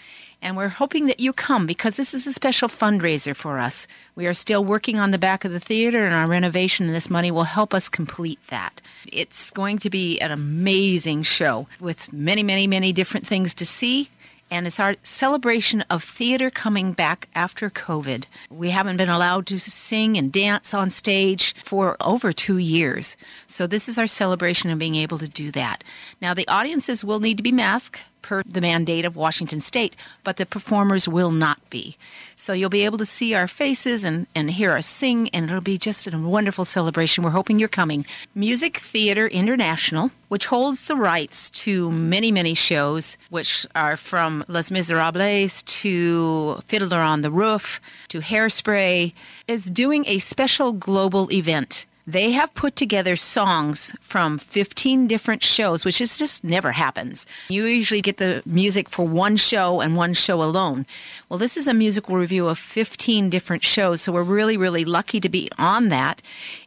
And 0.42 0.58
we're 0.58 0.68
hoping 0.68 1.06
that 1.06 1.20
you 1.20 1.32
come 1.32 1.66
because 1.66 1.96
this 1.96 2.12
is 2.12 2.26
a 2.26 2.32
special 2.34 2.68
fundraiser 2.68 3.34
for 3.34 3.58
us. 3.58 3.86
We 4.14 4.26
are 4.26 4.34
still 4.34 4.62
working 4.62 4.98
on 4.98 5.10
the 5.10 5.16
back 5.16 5.46
of 5.46 5.52
the 5.52 5.58
theater 5.58 6.04
and 6.04 6.14
our 6.14 6.26
renovation, 6.26 6.84
and 6.84 6.94
this 6.94 7.08
money 7.08 7.30
will 7.30 7.44
help 7.44 7.72
us 7.72 7.88
complete 7.88 8.38
that. 8.48 8.82
It's 9.10 9.50
going 9.50 9.78
to 9.78 9.88
be 9.88 10.20
an 10.20 10.30
amazing 10.30 11.22
show 11.22 11.66
with 11.80 12.12
many, 12.12 12.42
many, 12.42 12.66
many 12.66 12.92
different 12.92 13.26
things 13.26 13.54
to 13.54 13.64
see 13.64 14.10
and 14.50 14.66
it's 14.66 14.80
our 14.80 14.96
celebration 15.02 15.82
of 15.90 16.02
theater 16.02 16.50
coming 16.50 16.92
back 16.92 17.28
after 17.34 17.70
COVID. 17.70 18.24
We 18.50 18.70
haven't 18.70 18.96
been 18.96 19.08
allowed 19.08 19.46
to 19.46 19.58
sing 19.58 20.16
and 20.16 20.32
dance 20.32 20.74
on 20.74 20.90
stage 20.90 21.54
for 21.64 21.96
over 22.00 22.32
two 22.32 22.58
years. 22.58 23.16
So, 23.46 23.66
this 23.66 23.88
is 23.88 23.98
our 23.98 24.06
celebration 24.06 24.70
of 24.70 24.78
being 24.78 24.94
able 24.94 25.18
to 25.18 25.28
do 25.28 25.50
that. 25.52 25.82
Now, 26.20 26.34
the 26.34 26.48
audiences 26.48 27.04
will 27.04 27.20
need 27.20 27.36
to 27.36 27.42
be 27.42 27.52
masked 27.52 28.00
per 28.24 28.42
the 28.46 28.62
mandate 28.62 29.04
of 29.04 29.16
Washington 29.16 29.60
State, 29.60 29.94
but 30.24 30.38
the 30.38 30.46
performers 30.46 31.06
will 31.06 31.30
not 31.30 31.58
be. 31.68 31.98
So 32.36 32.54
you'll 32.54 32.70
be 32.70 32.86
able 32.86 32.96
to 32.96 33.04
see 33.04 33.34
our 33.34 33.46
faces 33.46 34.02
and, 34.02 34.26
and 34.34 34.50
hear 34.50 34.72
us 34.72 34.86
sing, 34.86 35.28
and 35.34 35.44
it'll 35.44 35.60
be 35.60 35.76
just 35.76 36.06
a 36.06 36.18
wonderful 36.18 36.64
celebration. 36.64 37.22
We're 37.22 37.30
hoping 37.30 37.58
you're 37.58 37.68
coming. 37.68 38.06
Music 38.34 38.78
Theater 38.78 39.26
International, 39.26 40.10
which 40.28 40.46
holds 40.46 40.86
the 40.86 40.96
rights 40.96 41.50
to 41.64 41.90
many, 41.90 42.32
many 42.32 42.54
shows, 42.54 43.18
which 43.28 43.66
are 43.74 43.96
from 43.96 44.42
Les 44.48 44.70
Miserables 44.70 45.62
to 45.82 46.62
Fiddler 46.64 47.00
on 47.00 47.20
the 47.20 47.30
Roof 47.30 47.78
to 48.08 48.20
Hairspray, 48.20 49.12
is 49.46 49.66
doing 49.66 50.06
a 50.06 50.18
special 50.18 50.72
global 50.72 51.30
event 51.30 51.84
they 52.06 52.32
have 52.32 52.54
put 52.54 52.76
together 52.76 53.16
songs 53.16 53.94
from 54.00 54.38
15 54.38 55.06
different 55.06 55.42
shows, 55.42 55.84
which 55.84 56.00
is 56.00 56.18
just 56.18 56.44
never 56.44 56.72
happens. 56.72 57.26
You 57.48 57.64
usually 57.64 58.02
get 58.02 58.18
the 58.18 58.42
music 58.44 58.88
for 58.88 59.06
one 59.06 59.36
show 59.36 59.80
and 59.80 59.96
one 59.96 60.12
show 60.12 60.42
alone. 60.42 60.86
Well, 61.28 61.38
this 61.38 61.56
is 61.56 61.66
a 61.66 61.74
musical 61.74 62.16
review 62.16 62.46
of 62.46 62.58
15 62.58 63.30
different 63.30 63.64
shows, 63.64 64.02
so 64.02 64.12
we're 64.12 64.22
really, 64.22 64.56
really 64.56 64.84
lucky 64.84 65.18
to 65.20 65.28
be 65.28 65.48
on 65.58 65.88
that. 65.88 66.20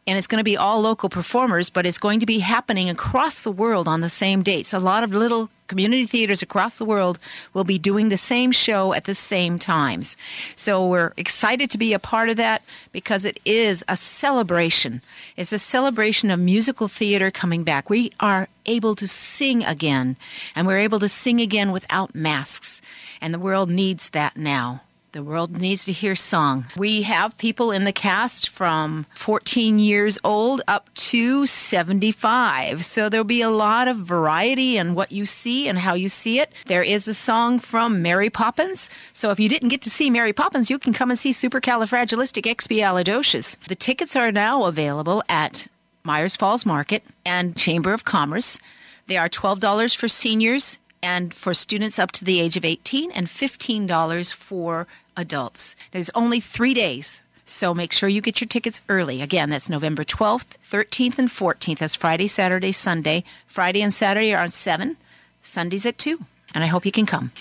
And 0.08 0.18
it's 0.18 0.28
going 0.28 0.40
to 0.40 0.44
be 0.44 0.58
all 0.58 0.82
local 0.82 1.10
performers, 1.10 1.70
but 1.70 1.86
it's 1.86 2.00
going 2.00 2.20
to 2.20 2.26
be 2.26 2.40
happening 2.40 2.90
across 2.90 3.44
the 3.44 3.52
world 3.52 3.88
on 3.88 4.02
the 4.02 4.10
same 4.10 4.42
dates. 4.42 4.74
A 4.74 4.80
lot 4.80 5.04
of 5.04 5.14
little 5.14 5.50
community 5.68 6.06
theaters 6.06 6.42
across 6.42 6.78
the 6.78 6.86
world 6.86 7.20
will 7.54 7.64
be 7.64 7.78
doing 7.78 8.10
the 8.10 8.18
same 8.18 8.52
show 8.52 8.94
at 8.94 9.04
the 9.04 9.14
same 9.14 9.60
times. 9.60 10.18
So 10.56 10.88
we're 10.88 11.14
excited 11.18 11.70
to 11.72 11.78
be 11.78 11.94
a 11.94 12.00
part 12.00 12.30
of 12.30 12.38
that 12.38 12.62
because 12.92 13.26
it 13.26 13.40
is 13.46 13.84
a 13.88 13.98
celebration. 13.98 15.02
It's 15.36 15.54
a 15.54 15.60
celebration 15.60 16.32
of 16.32 16.40
musical 16.40 16.88
theater 16.88 17.32
coming 17.32 17.64
back. 17.64 17.90
We 17.90 18.12
are 18.20 18.48
able 18.66 18.96
to 18.96 19.08
sing 19.08 19.64
again, 19.64 20.18
and 20.56 20.68
we're 20.68 20.80
able 20.80 21.00
to 21.00 21.10
sing 21.10 21.40
again 21.40 21.72
without 21.72 22.16
masks. 22.16 22.82
And 23.22 23.34
the 23.34 23.40
world 23.40 23.70
needs 23.70 24.10
that 24.12 24.38
now. 24.38 24.82
The 25.18 25.24
world 25.24 25.60
needs 25.60 25.84
to 25.86 25.92
hear 25.92 26.14
song. 26.14 26.68
We 26.78 27.02
have 27.02 27.36
people 27.40 27.72
in 27.72 27.86
the 27.86 27.92
cast 27.92 28.50
from 28.50 29.08
14 29.16 29.80
years 29.80 30.20
old 30.24 30.62
up 30.68 30.94
to 30.94 31.48
75. 31.48 32.86
So 32.86 33.10
there'll 33.10 33.24
be 33.24 33.42
a 33.42 33.50
lot 33.50 33.88
of 33.88 33.98
variety 33.98 34.78
in 34.78 34.94
what 34.94 35.12
you 35.12 35.26
see 35.26 35.68
and 35.68 35.80
how 35.80 35.96
you 35.96 36.08
see 36.08 36.40
it. 36.40 36.52
There 36.68 36.84
is 36.84 37.08
a 37.08 37.16
song 37.16 37.58
from 37.58 38.04
Mary 38.04 38.30
Poppins. 38.30 38.92
So 39.12 39.32
if 39.32 39.40
you 39.40 39.50
didn't 39.50 39.70
get 39.70 39.82
to 39.82 39.90
see 39.90 40.12
Mary 40.12 40.34
Poppins, 40.34 40.70
you 40.70 40.78
can 40.78 40.94
come 40.94 41.10
and 41.10 41.18
see 41.18 41.32
Supercalifragilisticexpialidocious. 41.32 43.58
The 43.68 43.74
tickets 43.74 44.16
are 44.16 44.32
now 44.32 44.66
available 44.66 45.24
at 45.28 45.68
Meyers 46.04 46.36
Falls 46.36 46.64
Market 46.64 47.04
and 47.26 47.58
Chamber 47.58 47.92
of 47.92 48.06
Commerce. 48.06 48.60
They 49.08 49.18
are 49.18 49.30
$12 49.30 49.96
for 49.96 50.08
seniors 50.08 50.78
and 51.02 51.34
for 51.34 51.54
students 51.54 52.00
up 52.00 52.12
to 52.12 52.26
the 52.26 52.40
age 52.40 52.58
of 52.58 52.66
18 52.66 53.12
and 53.12 53.28
$15 53.28 54.34
for 54.34 54.88
adults. 55.18 55.76
There's 55.92 56.10
only 56.12 56.40
three 56.40 56.74
days. 56.74 57.22
So 57.44 57.74
make 57.74 57.94
sure 57.94 58.10
you 58.10 58.22
get 58.22 58.42
your 58.42 58.48
tickets 58.48 58.82
early. 58.90 59.22
Again, 59.22 59.50
that's 59.50 59.70
November 59.70 60.04
12th, 60.04 60.58
13th, 60.70 61.18
and 61.18 61.30
14th. 61.30 61.80
That's 61.80 61.96
Friday, 61.96 62.28
Saturday, 62.28 62.72
Sunday. 62.72 63.24
Friday 63.48 63.82
and 63.82 63.94
Saturday 63.94 64.34
are 64.34 64.44
on 64.44 64.50
7, 64.50 64.98
Sundays 65.42 65.86
at 65.86 65.98
2. 65.98 66.20
And 66.54 66.64
I 66.64 66.68
hope 66.68 66.86
you 66.86 66.92
can 66.92 67.06
come. 67.06 67.32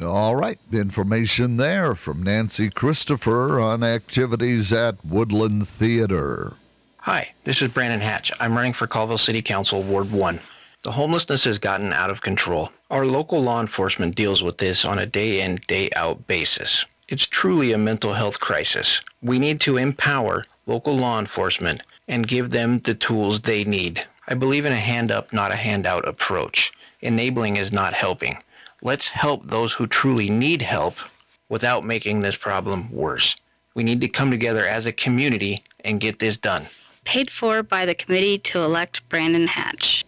All 0.00 0.36
right, 0.36 0.58
information 0.72 1.56
there 1.56 1.94
from 1.94 2.22
Nancy 2.22 2.68
Christopher 2.68 3.58
on 3.58 3.82
activities 3.82 4.72
at 4.72 5.02
Woodland 5.04 5.66
Theater. 5.66 6.56
Hi, 6.98 7.32
this 7.44 7.62
is 7.62 7.68
Brandon 7.68 8.00
Hatch. 8.00 8.30
I'm 8.38 8.54
running 8.54 8.74
for 8.74 8.86
Colville 8.86 9.16
City 9.16 9.40
Council, 9.40 9.82
Ward 9.82 10.12
1. 10.12 10.38
The 10.82 10.92
homelessness 10.92 11.44
has 11.44 11.58
gotten 11.58 11.92
out 11.92 12.10
of 12.10 12.20
control. 12.20 12.70
Our 12.88 13.04
local 13.04 13.42
law 13.42 13.60
enforcement 13.60 14.14
deals 14.14 14.44
with 14.44 14.58
this 14.58 14.84
on 14.84 15.00
a 15.00 15.06
day 15.06 15.40
in, 15.40 15.60
day 15.66 15.90
out 15.96 16.24
basis. 16.28 16.84
It's 17.08 17.26
truly 17.26 17.72
a 17.72 17.78
mental 17.78 18.14
health 18.14 18.38
crisis. 18.38 19.00
We 19.22 19.40
need 19.40 19.60
to 19.62 19.76
empower 19.76 20.44
local 20.66 20.96
law 20.96 21.18
enforcement 21.18 21.82
and 22.06 22.28
give 22.28 22.50
them 22.50 22.78
the 22.78 22.94
tools 22.94 23.40
they 23.40 23.64
need. 23.64 24.06
I 24.28 24.34
believe 24.34 24.64
in 24.64 24.72
a 24.72 24.76
hand 24.76 25.10
up, 25.10 25.32
not 25.32 25.50
a 25.50 25.56
handout 25.56 26.06
approach. 26.06 26.72
Enabling 27.00 27.56
is 27.56 27.72
not 27.72 27.92
helping. 27.92 28.38
Let's 28.82 29.08
help 29.08 29.44
those 29.44 29.72
who 29.72 29.88
truly 29.88 30.30
need 30.30 30.62
help 30.62 30.96
without 31.48 31.82
making 31.82 32.20
this 32.20 32.36
problem 32.36 32.88
worse. 32.92 33.34
We 33.74 33.82
need 33.82 34.00
to 34.02 34.08
come 34.08 34.30
together 34.30 34.64
as 34.64 34.86
a 34.86 34.92
community 34.92 35.64
and 35.84 35.98
get 35.98 36.20
this 36.20 36.36
done. 36.36 36.68
Paid 37.02 37.32
for 37.32 37.64
by 37.64 37.84
the 37.84 37.96
committee 37.96 38.38
to 38.38 38.60
elect 38.60 39.08
Brandon 39.08 39.48
Hatch. 39.48 40.04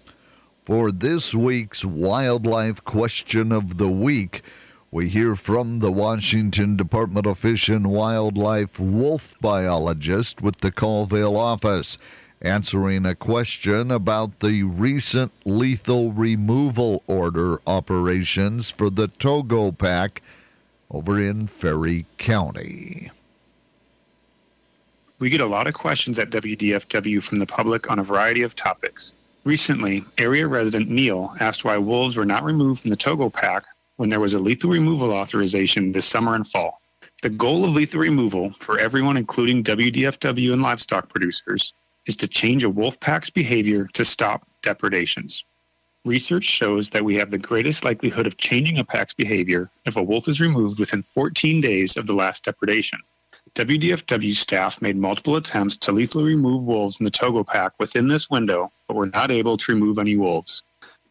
For 0.69 0.93
this 0.93 1.35
week's 1.35 1.83
Wildlife 1.83 2.85
Question 2.85 3.53
of 3.53 3.79
the 3.79 3.89
Week, 3.89 4.43
we 4.91 5.09
hear 5.09 5.35
from 5.35 5.79
the 5.79 5.91
Washington 5.91 6.77
Department 6.77 7.27
of 7.27 7.39
Fish 7.39 7.71
and 7.71 7.87
Wildlife 7.87 8.79
wolf 8.79 9.35
biologist 9.41 10.43
with 10.43 10.59
the 10.59 10.71
Colville 10.71 11.39
office, 11.39 11.97
answering 12.43 13.07
a 13.07 13.15
question 13.15 13.91
about 13.91 14.41
the 14.41 14.63
recent 14.63 15.33
lethal 15.47 16.13
removal 16.13 17.03
order 17.07 17.63
operations 17.67 18.71
for 18.71 18.91
the 18.91 19.09
Togo 19.09 19.73
pack 19.73 20.21
over 20.91 21.19
in 21.19 21.47
Ferry 21.47 22.05
County. 22.19 23.11
We 25.19 25.31
get 25.31 25.41
a 25.41 25.47
lot 25.47 25.67
of 25.67 25.73
questions 25.73 26.19
at 26.19 26.29
WDFW 26.29 27.23
from 27.23 27.39
the 27.39 27.47
public 27.47 27.91
on 27.91 27.99
a 27.99 28.05
variety 28.05 28.43
of 28.43 28.55
topics. 28.55 29.15
Recently, 29.45 30.05
area 30.19 30.47
resident 30.47 30.91
Neil 30.91 31.35
asked 31.41 31.65
why 31.65 31.79
wolves 31.79 32.17
were 32.17 32.27
not 32.27 32.45
removed 32.45 32.83
from 32.83 32.91
the 32.91 32.97
Togo 32.97 33.31
pack 33.31 33.65
when 33.97 34.11
there 34.11 34.21
was 34.21 34.35
a 34.35 34.39
lethal 34.39 34.71
removal 34.71 35.13
authorization 35.13 35.93
this 35.93 36.07
summer 36.07 36.35
and 36.35 36.47
fall. 36.47 36.81
The 37.23 37.31
goal 37.31 37.65
of 37.65 37.73
lethal 37.73 38.01
removal 38.01 38.55
for 38.61 38.79
everyone, 38.79 39.17
including 39.17 39.65
WDFW 39.65 40.53
and 40.53 40.63
livestock 40.63 41.09
producers, 41.09 41.73
is 42.07 42.17
to 42.17 42.29
change 42.29 42.65
a 42.65 42.71
wolf 42.71 42.99
pack's 43.01 43.31
behavior 43.31 43.89
to 43.95 44.05
stop 44.05 44.47
depredations. 44.63 45.45
Research 46.05 46.45
shows 46.45 46.91
that 46.91 47.05
we 47.05 47.17
have 47.17 47.31
the 47.31 47.39
greatest 47.39 47.85
likelihood 47.85 48.27
of 48.27 48.37
changing 48.37 48.79
a 48.79 48.85
pack's 48.85 49.15
behavior 49.15 49.69
if 49.85 49.97
a 49.97 50.03
wolf 50.03 50.29
is 50.29 50.41
removed 50.41 50.79
within 50.79 51.03
14 51.03 51.61
days 51.61 51.97
of 51.97 52.07
the 52.07 52.15
last 52.15 52.45
depredation. 52.45 53.01
WDFW 53.55 54.35
staff 54.35 54.81
made 54.83 54.97
multiple 54.97 55.37
attempts 55.37 55.77
to 55.79 55.93
lethally 55.93 56.25
remove 56.25 56.65
wolves 56.65 56.97
from 56.97 57.05
the 57.05 57.11
Togo 57.11 57.45
pack 57.45 57.73
within 57.79 58.09
this 58.09 58.31
window, 58.31 58.71
but 58.87 58.97
were 58.97 59.07
not 59.07 59.31
able 59.31 59.57
to 59.57 59.73
remove 59.73 59.99
any 59.99 60.17
wolves. 60.17 60.63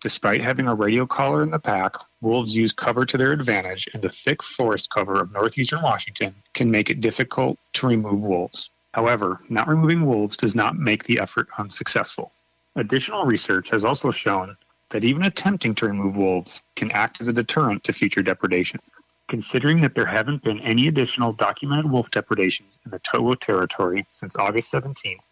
Despite 0.01 0.41
having 0.41 0.67
a 0.67 0.75
radio 0.75 1.08
collar 1.08 1.41
in 1.41 1.50
the 1.50 1.60
pack, 1.60 1.96
wolves 2.22 2.56
use 2.56 2.72
cover 2.72 3.06
to 3.06 3.17
their 3.17 3.32
advantage, 3.32 3.88
and 3.94 4.01
the 4.01 4.10
thick 4.10 4.44
forest 4.44 4.89
cover 4.89 5.20
of 5.20 5.32
northeastern 5.32 5.82
Washington 5.82 6.36
can 6.53 6.70
make 6.70 6.89
it 6.89 7.01
difficult 7.01 7.58
to 7.74 7.88
remove 7.88 8.22
wolves. 8.22 8.70
However, 8.94 9.39
not 9.50 9.67
removing 9.67 10.06
wolves 10.06 10.38
does 10.38 10.56
not 10.56 10.77
make 10.77 11.03
the 11.03 11.20
effort 11.20 11.48
unsuccessful. 11.58 12.32
Additional 12.75 13.25
research 13.25 13.70
has 13.72 13.84
also 13.84 14.12
shown 14.12 14.56
that 14.89 15.03
even 15.03 15.24
attempting 15.24 15.75
to 15.75 15.88
remove 15.88 16.15
wolves 16.15 16.62
can 16.75 16.91
act 16.91 17.20
as 17.20 17.27
a 17.27 17.34
deterrent 17.34 17.84
to 17.84 17.94
future 17.94 18.22
depredation. 18.22 18.79
Considering 19.28 19.82
that 19.82 19.94
there 19.94 20.06
haven't 20.06 20.42
been 20.42 20.62
any 20.62 20.88
additional 20.88 21.34
documented 21.34 21.92
wolf 21.92 22.10
depredations 22.12 22.80
in 22.86 22.92
the 22.92 23.00
Togo 23.00 23.34
territory 23.34 24.06
since 24.12 24.38
August 24.38 24.72
17th, 24.72 25.28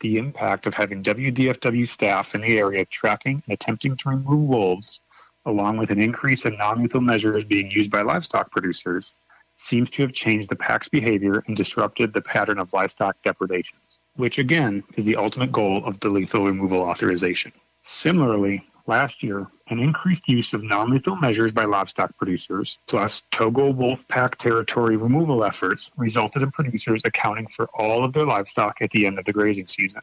the 0.00 0.18
impact 0.18 0.66
of 0.66 0.74
having 0.74 1.02
WDFW 1.02 1.86
staff 1.86 2.34
in 2.34 2.42
the 2.42 2.58
area 2.58 2.84
tracking 2.84 3.42
and 3.46 3.54
attempting 3.54 3.96
to 3.96 4.10
remove 4.10 4.46
wolves, 4.46 5.00
along 5.46 5.78
with 5.78 5.90
an 5.90 6.00
increase 6.00 6.44
in 6.44 6.56
non 6.58 6.82
lethal 6.82 7.00
measures 7.00 7.44
being 7.44 7.70
used 7.70 7.90
by 7.90 8.02
livestock 8.02 8.50
producers, 8.50 9.14
seems 9.56 9.90
to 9.90 10.02
have 10.02 10.12
changed 10.12 10.48
the 10.48 10.56
pack's 10.56 10.88
behavior 10.88 11.42
and 11.46 11.56
disrupted 11.56 12.12
the 12.12 12.22
pattern 12.22 12.58
of 12.58 12.72
livestock 12.72 13.16
depredations, 13.22 14.00
which 14.16 14.38
again 14.38 14.82
is 14.96 15.04
the 15.04 15.16
ultimate 15.16 15.52
goal 15.52 15.84
of 15.84 15.98
the 16.00 16.08
lethal 16.08 16.44
removal 16.44 16.80
authorization. 16.80 17.52
Similarly, 17.82 18.66
last 18.90 19.22
year, 19.22 19.46
an 19.68 19.78
increased 19.78 20.28
use 20.28 20.52
of 20.52 20.64
non 20.64 20.90
lethal 20.90 21.14
measures 21.14 21.52
by 21.52 21.64
livestock 21.64 22.14
producers, 22.16 22.80
plus 22.88 23.22
Togo 23.30 23.70
wolf 23.70 24.06
pack 24.08 24.36
territory 24.36 24.96
removal 24.96 25.44
efforts, 25.44 25.92
resulted 25.96 26.42
in 26.42 26.50
producers 26.50 27.00
accounting 27.04 27.46
for 27.46 27.68
all 27.72 28.02
of 28.02 28.12
their 28.12 28.26
livestock 28.26 28.82
at 28.82 28.90
the 28.90 29.06
end 29.06 29.16
of 29.20 29.24
the 29.24 29.32
grazing 29.32 29.68
season. 29.68 30.02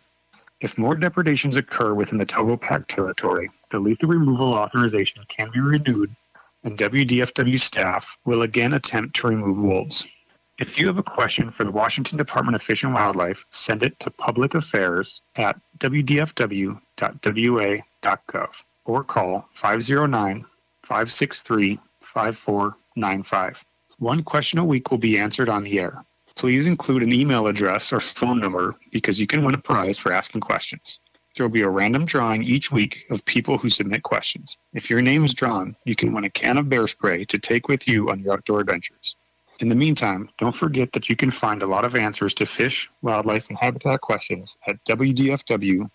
If 0.61 0.77
more 0.77 0.95
depredations 0.95 1.57
occur 1.57 1.93
within 1.93 2.17
the 2.17 2.25
Togo 2.25 2.55
pack 2.55 2.87
territory, 2.87 3.51
the 3.69 3.79
lethal 3.79 4.07
removal 4.07 4.53
authorization 4.53 5.21
can 5.27 5.51
be 5.51 5.59
renewed, 5.59 6.15
and 6.63 6.77
WDFW 6.77 7.59
staff 7.59 8.17
will 8.23 8.43
again 8.43 8.73
attempt 8.73 9.17
to 9.17 9.27
remove 9.27 9.59
wolves. 9.59 10.07
If 10.59 10.77
you 10.77 10.87
have 10.87 10.97
a 10.97 11.03
question 11.03 11.51
for 11.51 11.65
the 11.65 11.71
Washington 11.71 12.17
Department 12.17 12.55
of 12.55 12.61
Fish 12.61 12.85
and 12.85 12.93
Wildlife, 12.93 13.45
send 13.51 13.83
it 13.83 13.99
to 13.99 14.09
public 14.09 14.55
affairs 14.55 15.21
at 15.35 15.59
wdfw.wa.gov 15.79 16.79
or 18.87 19.03
call 19.03 19.45
509 19.53 20.45
563 20.83 21.79
5495. 22.01 23.65
One 23.99 24.23
question 24.23 24.59
a 24.59 24.65
week 24.65 24.89
will 24.89 24.97
be 24.97 25.19
answered 25.19 25.49
on 25.49 25.63
the 25.63 25.79
air. 25.79 26.03
Please 26.35 26.67
include 26.67 27.03
an 27.03 27.13
email 27.13 27.47
address 27.47 27.91
or 27.91 27.99
phone 27.99 28.39
number 28.39 28.75
because 28.91 29.19
you 29.19 29.27
can 29.27 29.43
win 29.43 29.55
a 29.55 29.59
prize 29.59 29.97
for 29.97 30.11
asking 30.11 30.41
questions. 30.41 30.99
There 31.35 31.45
will 31.45 31.53
be 31.53 31.61
a 31.61 31.69
random 31.69 32.05
drawing 32.05 32.43
each 32.43 32.71
week 32.71 33.05
of 33.09 33.25
people 33.25 33.57
who 33.57 33.69
submit 33.69 34.03
questions. 34.03 34.57
If 34.73 34.89
your 34.89 35.01
name 35.01 35.25
is 35.25 35.33
drawn, 35.33 35.75
you 35.85 35.95
can 35.95 36.13
win 36.13 36.23
a 36.23 36.29
can 36.29 36.57
of 36.57 36.69
bear 36.69 36.87
spray 36.87 37.25
to 37.25 37.37
take 37.37 37.67
with 37.67 37.87
you 37.87 38.09
on 38.09 38.19
your 38.19 38.33
outdoor 38.33 38.61
adventures. 38.61 39.15
In 39.59 39.69
the 39.69 39.75
meantime, 39.75 40.29
don't 40.37 40.55
forget 40.55 40.91
that 40.93 41.09
you 41.09 41.15
can 41.15 41.31
find 41.31 41.63
a 41.63 41.67
lot 41.67 41.83
of 41.83 41.95
answers 41.95 42.35
to 42.35 42.45
fish, 42.45 42.87
wildlife, 43.01 43.49
and 43.49 43.57
habitat 43.57 44.01
questions 44.01 44.55
at 44.67 44.83
wdfw.wa.gov. 44.85 45.87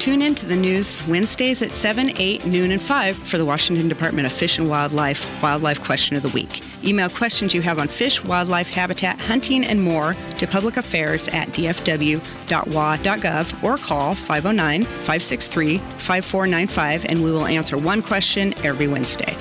Tune 0.00 0.22
in 0.22 0.34
to 0.34 0.46
the 0.46 0.56
news 0.56 1.00
Wednesdays 1.06 1.62
at 1.62 1.70
7, 1.70 2.10
8, 2.16 2.46
noon, 2.46 2.72
and 2.72 2.82
5 2.82 3.16
for 3.16 3.38
the 3.38 3.44
Washington 3.44 3.86
Department 3.88 4.26
of 4.26 4.32
Fish 4.32 4.58
and 4.58 4.68
Wildlife 4.68 5.24
Wildlife 5.40 5.80
Question 5.84 6.16
of 6.16 6.24
the 6.24 6.28
Week. 6.30 6.62
Email 6.84 7.08
questions 7.08 7.54
you 7.54 7.62
have 7.62 7.78
on 7.78 7.86
fish, 7.86 8.24
wildlife, 8.24 8.70
habitat, 8.70 9.18
hunting, 9.20 9.64
and 9.64 9.80
more 9.80 10.16
to 10.38 10.46
public 10.48 10.76
affairs 10.78 11.28
at 11.28 11.48
dfw.wa.gov 11.48 12.22
or 13.62 13.76
call 13.76 14.14
509 14.14 14.84
563 14.84 15.78
5495 15.78 17.04
and 17.04 17.22
we 17.22 17.30
will 17.30 17.46
answer 17.46 17.76
one 17.76 18.02
question 18.02 18.52
every 18.64 18.88
Wednesday. 18.88 19.36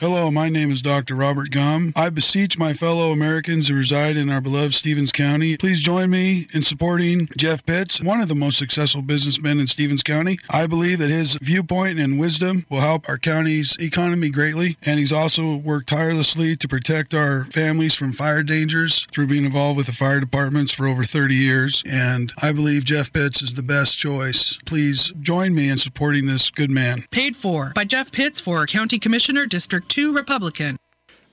Hello, 0.00 0.30
my 0.30 0.48
name 0.48 0.72
is 0.72 0.80
Dr. 0.80 1.14
Robert 1.14 1.50
Gum. 1.50 1.92
I 1.94 2.08
beseech 2.08 2.56
my 2.56 2.72
fellow 2.72 3.12
Americans 3.12 3.68
who 3.68 3.74
reside 3.74 4.16
in 4.16 4.30
our 4.30 4.40
beloved 4.40 4.72
Stevens 4.72 5.12
County, 5.12 5.58
please 5.58 5.82
join 5.82 6.08
me 6.08 6.46
in 6.54 6.62
supporting 6.62 7.28
Jeff 7.36 7.66
Pitts, 7.66 8.00
one 8.00 8.22
of 8.22 8.28
the 8.28 8.34
most 8.34 8.56
successful 8.56 9.02
businessmen 9.02 9.60
in 9.60 9.66
Stevens 9.66 10.02
County. 10.02 10.38
I 10.48 10.66
believe 10.66 11.00
that 11.00 11.10
his 11.10 11.34
viewpoint 11.42 12.00
and 12.00 12.18
wisdom 12.18 12.64
will 12.70 12.80
help 12.80 13.10
our 13.10 13.18
county's 13.18 13.76
economy 13.78 14.30
greatly, 14.30 14.78
and 14.80 14.98
he's 14.98 15.12
also 15.12 15.56
worked 15.56 15.90
tirelessly 15.90 16.56
to 16.56 16.66
protect 16.66 17.12
our 17.12 17.44
families 17.52 17.94
from 17.94 18.14
fire 18.14 18.42
dangers 18.42 19.06
through 19.12 19.26
being 19.26 19.44
involved 19.44 19.76
with 19.76 19.84
the 19.84 19.92
fire 19.92 20.18
departments 20.18 20.72
for 20.72 20.86
over 20.86 21.04
30 21.04 21.34
years. 21.34 21.82
And 21.84 22.32
I 22.40 22.52
believe 22.52 22.84
Jeff 22.86 23.12
Pitts 23.12 23.42
is 23.42 23.52
the 23.52 23.62
best 23.62 23.98
choice. 23.98 24.58
Please 24.64 25.12
join 25.20 25.54
me 25.54 25.68
in 25.68 25.76
supporting 25.76 26.24
this 26.24 26.48
good 26.48 26.70
man. 26.70 27.04
Paid 27.10 27.36
for 27.36 27.72
by 27.74 27.84
Jeff 27.84 28.10
Pitts 28.10 28.40
for 28.40 28.64
County 28.64 28.98
Commissioner, 28.98 29.44
District 29.44 29.89
2 29.90 30.12
Republican. 30.14 30.76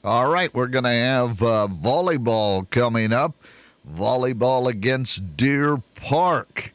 All 0.04 0.30
right, 0.32 0.52
we're 0.52 0.68
going 0.68 0.84
to 0.84 0.90
have 0.90 1.44
uh, 1.44 1.68
volleyball 1.72 2.68
coming 2.72 3.14
up. 3.14 3.36
Volleyball 3.88 4.68
against 4.68 5.38
Deer 5.38 5.78
Park. 5.94 6.74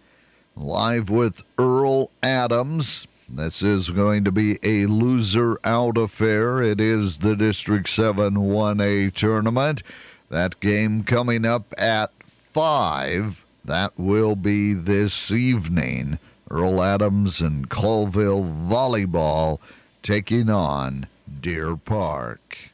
Live 0.54 1.10
with 1.10 1.42
Earl 1.58 2.10
Adams. 2.22 3.08
This 3.28 3.62
is 3.62 3.90
going 3.90 4.22
to 4.24 4.30
be 4.30 4.58
a 4.62 4.86
loser 4.86 5.58
out 5.64 5.98
affair. 5.98 6.62
It 6.62 6.80
is 6.80 7.18
the 7.18 7.34
District 7.34 7.88
7 7.88 8.34
1A 8.34 9.12
tournament. 9.12 9.82
That 10.30 10.60
game 10.60 11.02
coming 11.02 11.44
up 11.44 11.74
at 11.76 12.12
5. 12.22 13.44
That 13.64 13.92
will 13.98 14.36
be 14.36 14.72
this 14.72 15.32
evening. 15.32 16.20
Earl 16.48 16.80
Adams 16.80 17.40
and 17.40 17.68
Colville 17.68 18.44
Volleyball 18.44 19.58
taking 20.02 20.48
on 20.48 21.08
Deer 21.40 21.76
Park. 21.76 22.71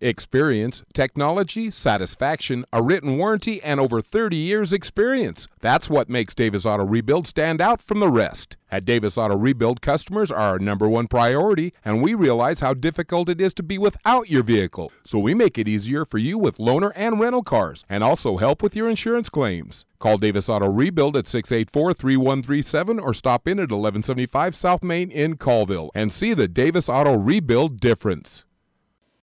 Experience, 0.00 0.84
technology, 0.94 1.72
satisfaction, 1.72 2.64
a 2.72 2.80
written 2.80 3.18
warranty, 3.18 3.60
and 3.60 3.80
over 3.80 4.00
30 4.00 4.36
years' 4.36 4.72
experience. 4.72 5.48
That's 5.60 5.90
what 5.90 6.08
makes 6.08 6.36
Davis 6.36 6.64
Auto 6.64 6.84
Rebuild 6.84 7.26
stand 7.26 7.60
out 7.60 7.82
from 7.82 7.98
the 7.98 8.08
rest. 8.08 8.56
At 8.70 8.84
Davis 8.84 9.18
Auto 9.18 9.36
Rebuild, 9.36 9.80
customers 9.80 10.30
are 10.30 10.38
our 10.38 10.58
number 10.60 10.88
one 10.88 11.08
priority, 11.08 11.72
and 11.84 12.00
we 12.00 12.14
realize 12.14 12.60
how 12.60 12.74
difficult 12.74 13.28
it 13.28 13.40
is 13.40 13.52
to 13.54 13.64
be 13.64 13.76
without 13.76 14.30
your 14.30 14.44
vehicle. 14.44 14.92
So 15.02 15.18
we 15.18 15.34
make 15.34 15.58
it 15.58 15.66
easier 15.66 16.04
for 16.04 16.18
you 16.18 16.38
with 16.38 16.58
loaner 16.58 16.92
and 16.94 17.18
rental 17.18 17.42
cars, 17.42 17.84
and 17.88 18.04
also 18.04 18.36
help 18.36 18.62
with 18.62 18.76
your 18.76 18.88
insurance 18.88 19.28
claims. 19.28 19.84
Call 19.98 20.16
Davis 20.16 20.48
Auto 20.48 20.70
Rebuild 20.70 21.16
at 21.16 21.26
684 21.26 21.92
3137 21.94 23.00
or 23.00 23.12
stop 23.12 23.48
in 23.48 23.58
at 23.58 23.62
1175 23.62 24.54
South 24.54 24.84
Main 24.84 25.10
in 25.10 25.36
Colville 25.36 25.90
and 25.92 26.12
see 26.12 26.34
the 26.34 26.46
Davis 26.46 26.88
Auto 26.88 27.16
Rebuild 27.16 27.80
difference. 27.80 28.44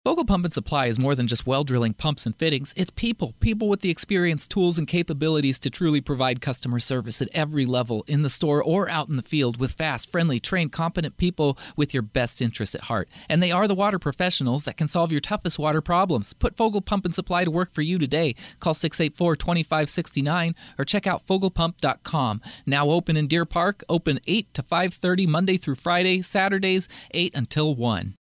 Vogel 0.05 0.23
Pump 0.23 0.45
and 0.45 0.53
Supply 0.53 0.85
is 0.85 0.99
more 0.99 1.15
than 1.15 1.25
just 1.25 1.47
well 1.47 1.63
drilling 1.63 1.95
pumps 1.95 2.27
and 2.27 2.35
fittings. 2.35 2.75
It's 2.77 2.91
people, 2.91 3.33
people 3.39 3.67
with 3.67 3.81
the 3.81 3.89
experience, 3.89 4.47
tools, 4.47 4.77
and 4.77 4.87
capabilities 4.87 5.57
to 5.57 5.71
truly 5.71 5.99
provide 5.99 6.41
customer 6.41 6.79
service 6.79 7.23
at 7.23 7.29
every 7.33 7.65
level 7.65 8.03
in 8.05 8.21
the 8.21 8.29
store 8.29 8.61
or 8.61 8.87
out 8.87 9.09
in 9.09 9.15
the 9.15 9.23
field 9.23 9.59
with 9.59 9.71
fast, 9.71 10.11
friendly, 10.11 10.39
trained, 10.39 10.71
competent 10.71 11.17
people 11.17 11.57
with 11.75 11.91
your 11.91 12.03
best 12.03 12.39
interests 12.39 12.75
at 12.75 12.81
heart. 12.81 13.09
And 13.27 13.41
they 13.41 13.51
are 13.51 13.67
the 13.67 13.73
water 13.73 13.97
professionals 13.97 14.65
that 14.65 14.77
can 14.77 14.87
solve 14.87 15.11
your 15.11 15.21
toughest 15.21 15.57
water 15.57 15.81
problems. 15.81 16.33
Put 16.33 16.55
Vogel 16.55 16.81
Pump 16.81 17.05
and 17.05 17.15
Supply 17.15 17.43
to 17.43 17.49
work 17.49 17.73
for 17.73 17.81
you 17.81 17.97
today. 17.97 18.35
Call 18.59 18.75
684 18.75 19.37
2569 19.37 20.53
or 20.77 20.85
check 20.85 21.07
out 21.07 21.25
vogelpump.com. 21.25 22.41
Now 22.67 22.91
open 22.91 23.17
in 23.17 23.25
Deer 23.25 23.45
Park, 23.45 23.83
open 23.89 24.19
8 24.27 24.53
to 24.53 24.61
5:30 24.61 25.25
Monday 25.25 25.57
through 25.57 25.75
Friday, 25.75 26.21
Saturdays 26.21 26.87
8 27.09 27.33
until 27.33 27.73
1. 27.73 28.17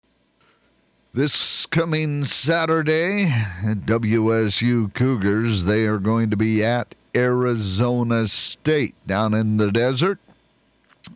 This 1.15 1.65
coming 1.67 2.25
Saturday, 2.25 3.27
WSU 3.63 4.93
Cougars, 4.95 5.65
they 5.65 5.87
are 5.87 6.01
going 6.01 6.31
to 6.31 6.37
be 6.37 6.65
at 6.65 6.97
Arizona 7.15 8.27
State 8.27 8.97
down 9.07 9.33
in 9.33 9.57
the 9.57 9.71
desert, 9.71 10.19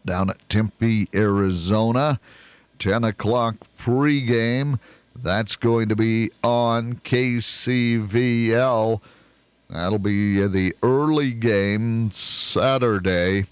down 0.06 0.30
at 0.30 0.48
Tempe, 0.48 1.08
Arizona. 1.12 2.20
10 2.78 3.02
o'clock 3.02 3.56
pregame. 3.76 4.78
That's 5.16 5.56
going 5.56 5.88
to 5.88 5.96
be 5.96 6.30
on 6.44 6.94
KCVL. 7.02 7.80
That'll 9.68 9.98
be 9.98 10.46
the 10.46 10.76
early 10.84 11.32
game 11.32 12.08
Saturday. 12.12 13.46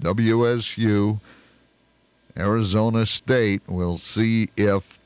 WSU, 0.00 1.20
Arizona 2.36 3.06
State. 3.06 3.62
We'll 3.68 3.98
see 3.98 4.48
if 4.56 4.98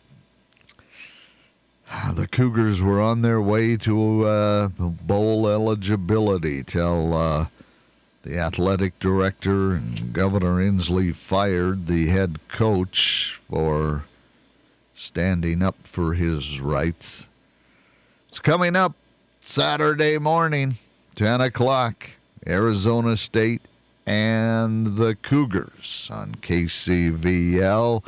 the 2.14 2.26
Cougars 2.26 2.80
were 2.80 3.00
on 3.00 3.22
their 3.22 3.40
way 3.40 3.76
to 3.78 4.24
uh, 4.24 4.68
bowl 4.68 5.48
eligibility. 5.48 6.62
Tell 6.62 7.14
uh, 7.14 7.46
the 8.22 8.38
athletic 8.38 8.98
director 8.98 9.72
and 9.72 10.12
Governor 10.12 10.56
Inslee 10.56 11.14
fired 11.14 11.86
the 11.86 12.08
head 12.08 12.38
coach 12.48 13.38
for 13.40 14.04
standing 14.94 15.62
up 15.62 15.76
for 15.84 16.14
his 16.14 16.60
rights. 16.60 17.28
It's 18.28 18.40
coming 18.40 18.74
up 18.74 18.94
Saturday 19.40 20.18
morning, 20.18 20.74
10 21.14 21.40
o'clock, 21.40 22.10
Arizona 22.46 23.16
State 23.16 23.62
and 24.06 24.96
the 24.96 25.16
Cougars 25.16 26.08
on 26.12 26.34
KCVL. 26.36 28.04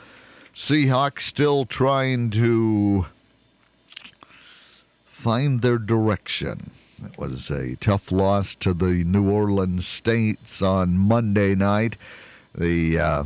Seahawks 0.54 1.20
still 1.20 1.64
trying 1.64 2.30
to 2.30 3.06
find 5.18 5.62
their 5.62 5.78
direction. 5.78 6.70
It 7.04 7.18
was 7.18 7.50
a 7.50 7.74
tough 7.76 8.12
loss 8.12 8.54
to 8.56 8.72
the 8.72 9.02
New 9.02 9.28
Orleans 9.28 9.84
Saints 9.84 10.62
on 10.62 10.96
Monday 10.96 11.56
night. 11.56 11.96
The 12.54 12.98
uh, 13.00 13.24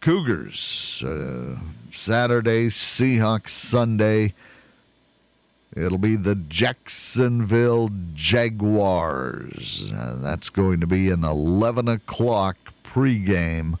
Cougars 0.00 1.02
uh, 1.02 1.56
Saturday, 1.90 2.66
Seahawks 2.66 3.48
Sunday. 3.48 4.34
It'll 5.74 5.96
be 5.96 6.16
the 6.16 6.34
Jacksonville 6.34 7.90
Jaguars. 8.12 9.90
Uh, 9.90 10.18
that's 10.20 10.50
going 10.50 10.80
to 10.80 10.86
be 10.86 11.08
an 11.08 11.24
11 11.24 11.88
o'clock 11.88 12.58
pregame 12.84 13.78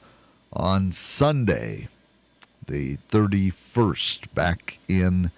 on 0.54 0.92
Sunday, 0.92 1.88
the 2.66 2.96
31st, 3.10 4.32
back 4.34 4.78
in 4.88 5.30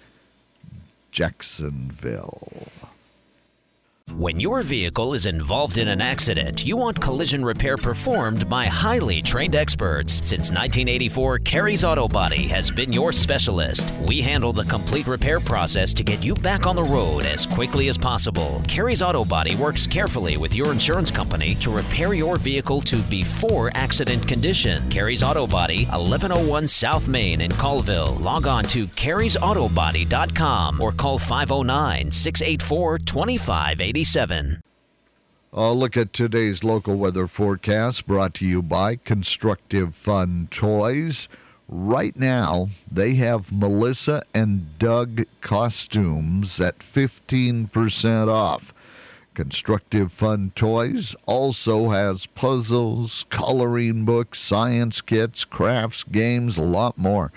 Jacksonville. 1.11 2.67
When 4.17 4.39
your 4.41 4.61
vehicle 4.61 5.13
is 5.13 5.25
involved 5.25 5.77
in 5.77 5.87
an 5.87 6.01
accident, 6.01 6.65
you 6.65 6.75
want 6.75 6.99
collision 6.99 7.45
repair 7.45 7.77
performed 7.77 8.49
by 8.49 8.65
highly 8.65 9.21
trained 9.21 9.55
experts. 9.55 10.15
Since 10.15 10.51
1984, 10.51 11.39
Carey's 11.39 11.85
Auto 11.85 12.09
Body 12.09 12.45
has 12.47 12.69
been 12.69 12.91
your 12.91 13.13
specialist. 13.13 13.89
We 14.05 14.21
handle 14.21 14.51
the 14.51 14.65
complete 14.65 15.07
repair 15.07 15.39
process 15.39 15.93
to 15.93 16.03
get 16.03 16.21
you 16.21 16.35
back 16.35 16.67
on 16.67 16.75
the 16.75 16.83
road 16.83 17.23
as 17.23 17.45
quickly 17.45 17.87
as 17.87 17.97
possible. 17.97 18.61
Carey's 18.67 19.01
Auto 19.01 19.23
Body 19.23 19.55
works 19.55 19.87
carefully 19.87 20.35
with 20.35 20.53
your 20.53 20.73
insurance 20.73 21.09
company 21.09 21.55
to 21.55 21.71
repair 21.71 22.13
your 22.13 22.37
vehicle 22.37 22.81
to 22.81 22.97
before 23.03 23.71
accident 23.75 24.27
condition. 24.27 24.89
Carey's 24.89 25.23
Auto 25.23 25.47
Body, 25.47 25.85
1101 25.85 26.67
South 26.67 27.07
Main 27.07 27.39
in 27.41 27.51
Colville. 27.51 28.17
Log 28.19 28.45
on 28.45 28.65
to 28.65 28.87
careysautobody.com 28.87 30.81
or 30.81 30.91
call 30.91 31.17
509 31.17 32.11
684 32.11 32.99
2580. 32.99 34.00
Uh, 35.53 35.73
look 35.73 35.97
at 35.97 36.13
today's 36.13 36.63
local 36.63 36.95
weather 36.95 37.27
forecast 37.27 38.07
brought 38.07 38.33
to 38.35 38.45
you 38.45 38.61
by 38.61 38.95
Constructive 38.95 39.93
Fun 39.93 40.47
Toys. 40.49 41.27
Right 41.67 42.15
now, 42.15 42.67
they 42.89 43.15
have 43.15 43.51
Melissa 43.51 44.21
and 44.33 44.77
Doug 44.79 45.23
costumes 45.41 46.59
at 46.61 46.79
15% 46.79 48.27
off. 48.27 48.73
Constructive 49.33 50.11
Fun 50.11 50.51
Toys 50.55 51.15
also 51.25 51.89
has 51.89 52.25
puzzles, 52.25 53.25
coloring 53.29 54.03
books, 54.03 54.39
science 54.39 55.01
kits, 55.01 55.45
crafts, 55.45 56.03
games, 56.03 56.57
a 56.57 56.61
lot 56.61 56.97
more. 56.97 57.31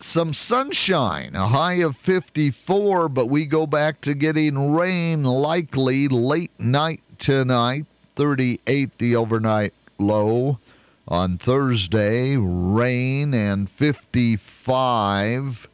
Some 0.00 0.32
sunshine, 0.32 1.34
a 1.34 1.48
high 1.48 1.82
of 1.82 1.96
54, 1.96 3.08
but 3.08 3.26
we 3.26 3.46
go 3.46 3.66
back 3.66 4.00
to 4.02 4.14
getting 4.14 4.72
rain 4.72 5.24
likely 5.24 6.06
late 6.06 6.52
night 6.56 7.00
tonight. 7.18 7.84
38 8.14 8.96
the 8.98 9.16
overnight 9.16 9.74
low. 9.98 10.60
On 11.10 11.38
Thursday, 11.38 12.36
rain 12.36 13.32
and 13.32 13.66
55. 13.66 15.66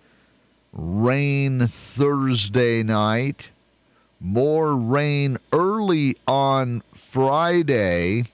Rain 0.72 1.66
Thursday 1.66 2.84
night. 2.84 3.50
More 4.20 4.76
rain 4.76 5.38
early 5.52 6.14
on 6.28 6.84
Friday, 6.94 8.26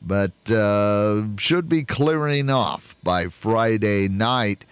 but 0.00 0.32
uh, 0.50 1.24
should 1.36 1.68
be 1.68 1.84
clearing 1.84 2.48
off 2.48 2.96
by 3.02 3.28
Friday 3.28 4.08
night. 4.08 4.64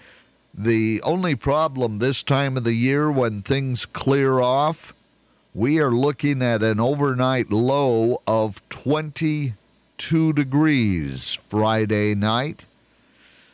The 0.54 1.02
only 1.04 1.34
problem 1.34 1.98
this 1.98 2.22
time 2.22 2.56
of 2.56 2.64
the 2.64 2.72
year 2.72 3.12
when 3.12 3.42
things 3.42 3.84
clear 3.84 4.40
off, 4.40 4.94
we 5.54 5.80
are 5.80 5.92
looking 5.92 6.40
at 6.40 6.62
an 6.62 6.80
overnight 6.80 7.52
low 7.52 8.22
of 8.26 8.66
22 10.02 10.32
degrees 10.32 11.34
Friday 11.48 12.12
night. 12.12 12.66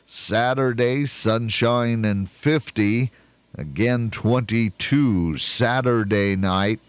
Saturday, 0.06 1.04
sunshine 1.04 2.06
and 2.06 2.26
50. 2.28 3.10
Again, 3.58 4.08
22 4.08 5.36
Saturday 5.36 6.36
night. 6.36 6.80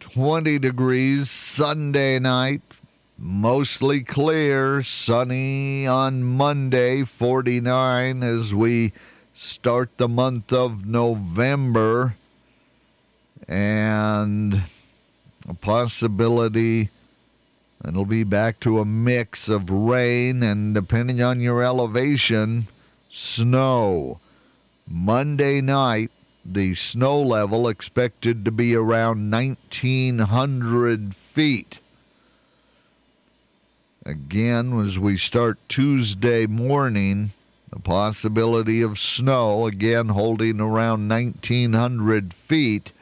20 0.00 0.58
degrees 0.58 1.30
Sunday 1.30 2.18
night. 2.18 2.62
Mostly 3.16 4.02
clear, 4.02 4.82
sunny 4.82 5.86
on 5.86 6.24
Monday, 6.24 7.04
49 7.04 8.24
as 8.24 8.52
we 8.52 8.92
start 9.32 9.96
the 9.96 10.08
month 10.08 10.52
of 10.52 10.86
November. 10.86 12.16
And 13.48 14.62
a 15.48 15.54
possibility 15.54 16.90
it'll 17.86 18.04
be 18.04 18.24
back 18.24 18.58
to 18.60 18.80
a 18.80 18.84
mix 18.84 19.48
of 19.48 19.70
rain 19.70 20.42
and, 20.42 20.74
depending 20.74 21.22
on 21.22 21.40
your 21.40 21.62
elevation, 21.62 22.66
snow. 23.08 24.18
Monday 24.88 25.60
night, 25.60 26.10
the 26.44 26.74
snow 26.74 27.20
level 27.20 27.68
expected 27.68 28.44
to 28.44 28.50
be 28.50 28.74
around 28.74 29.30
1,900 29.30 31.14
feet. 31.14 31.80
Again, 34.04 34.78
as 34.80 34.98
we 34.98 35.16
start 35.16 35.58
Tuesday 35.68 36.46
morning, 36.46 37.30
the 37.70 37.80
possibility 37.80 38.80
of 38.80 38.98
snow, 38.98 39.66
again 39.66 40.08
holding 40.08 40.60
around 40.60 41.08
1,900 41.08 42.32
feet. 42.32 42.92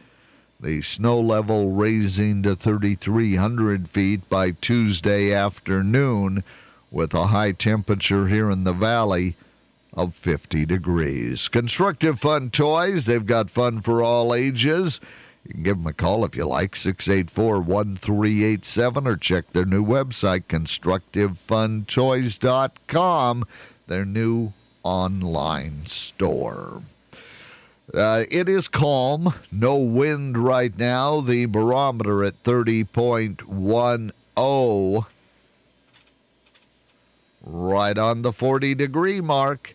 The 0.65 0.81
snow 0.81 1.21
level 1.21 1.73
raising 1.73 2.43
to 2.45 2.57
3,300 2.57 3.87
feet 3.87 4.27
by 4.31 4.53
Tuesday 4.53 5.31
afternoon, 5.31 6.43
with 6.91 7.13
a 7.13 7.27
high 7.27 7.53
temperature 7.53 8.29
here 8.29 8.51
in 8.51 8.65
the 8.65 8.73
valley 8.73 9.37
of 9.93 10.15
50 10.15 10.65
degrees. 10.65 11.49
Constructive 11.49 12.19
Fun 12.19 12.49
Toys, 12.49 13.05
they've 13.05 13.27
got 13.27 13.51
fun 13.51 13.83
for 13.83 14.03
all 14.03 14.35
ages. 14.35 15.03
You 15.45 15.53
can 15.53 15.65
give 15.65 15.77
them 15.77 15.87
a 15.87 15.93
call 15.93 16.25
if 16.25 16.35
you 16.35 16.47
like, 16.47 16.77
684 16.77 17.61
1387, 17.61 19.07
or 19.07 19.19
check 19.19 19.51
their 19.51 19.67
new 19.67 19.85
website, 19.85 20.45
constructivefuntoys.com, 20.45 23.45
their 23.87 24.07
new 24.07 24.55
online 24.83 25.85
store. 25.85 26.81
Uh, 27.93 28.23
it 28.31 28.49
is 28.49 28.67
calm, 28.67 29.35
no 29.53 29.77
wind 29.77 30.39
right 30.39 30.79
now. 30.79 31.21
The 31.21 31.45
barometer 31.45 32.25
at 32.25 32.43
30.10, 32.43 35.07
right 37.45 37.99
on 37.99 38.23
the 38.23 38.33
40 38.33 38.75
degree 38.75 39.21
mark 39.21 39.75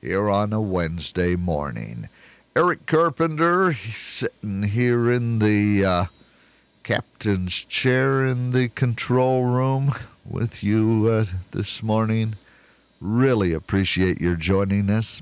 here 0.00 0.30
on 0.30 0.54
a 0.54 0.62
Wednesday 0.62 1.36
morning. 1.36 2.08
Eric 2.56 2.86
Carpenter 2.86 3.74
sitting 3.74 4.62
here 4.62 5.12
in 5.12 5.38
the 5.38 5.84
uh, 5.84 6.06
captain's 6.82 7.66
chair 7.66 8.26
in 8.26 8.52
the 8.52 8.70
control 8.70 9.44
room 9.44 9.92
with 10.24 10.64
you 10.64 11.08
uh, 11.08 11.26
this 11.50 11.82
morning. 11.82 12.36
Really 13.00 13.52
appreciate 13.52 14.22
your 14.22 14.36
joining 14.36 14.88
us 14.88 15.20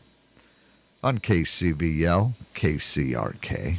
on 1.02 1.18
KCVL, 1.18 2.32
KCRK. 2.54 3.78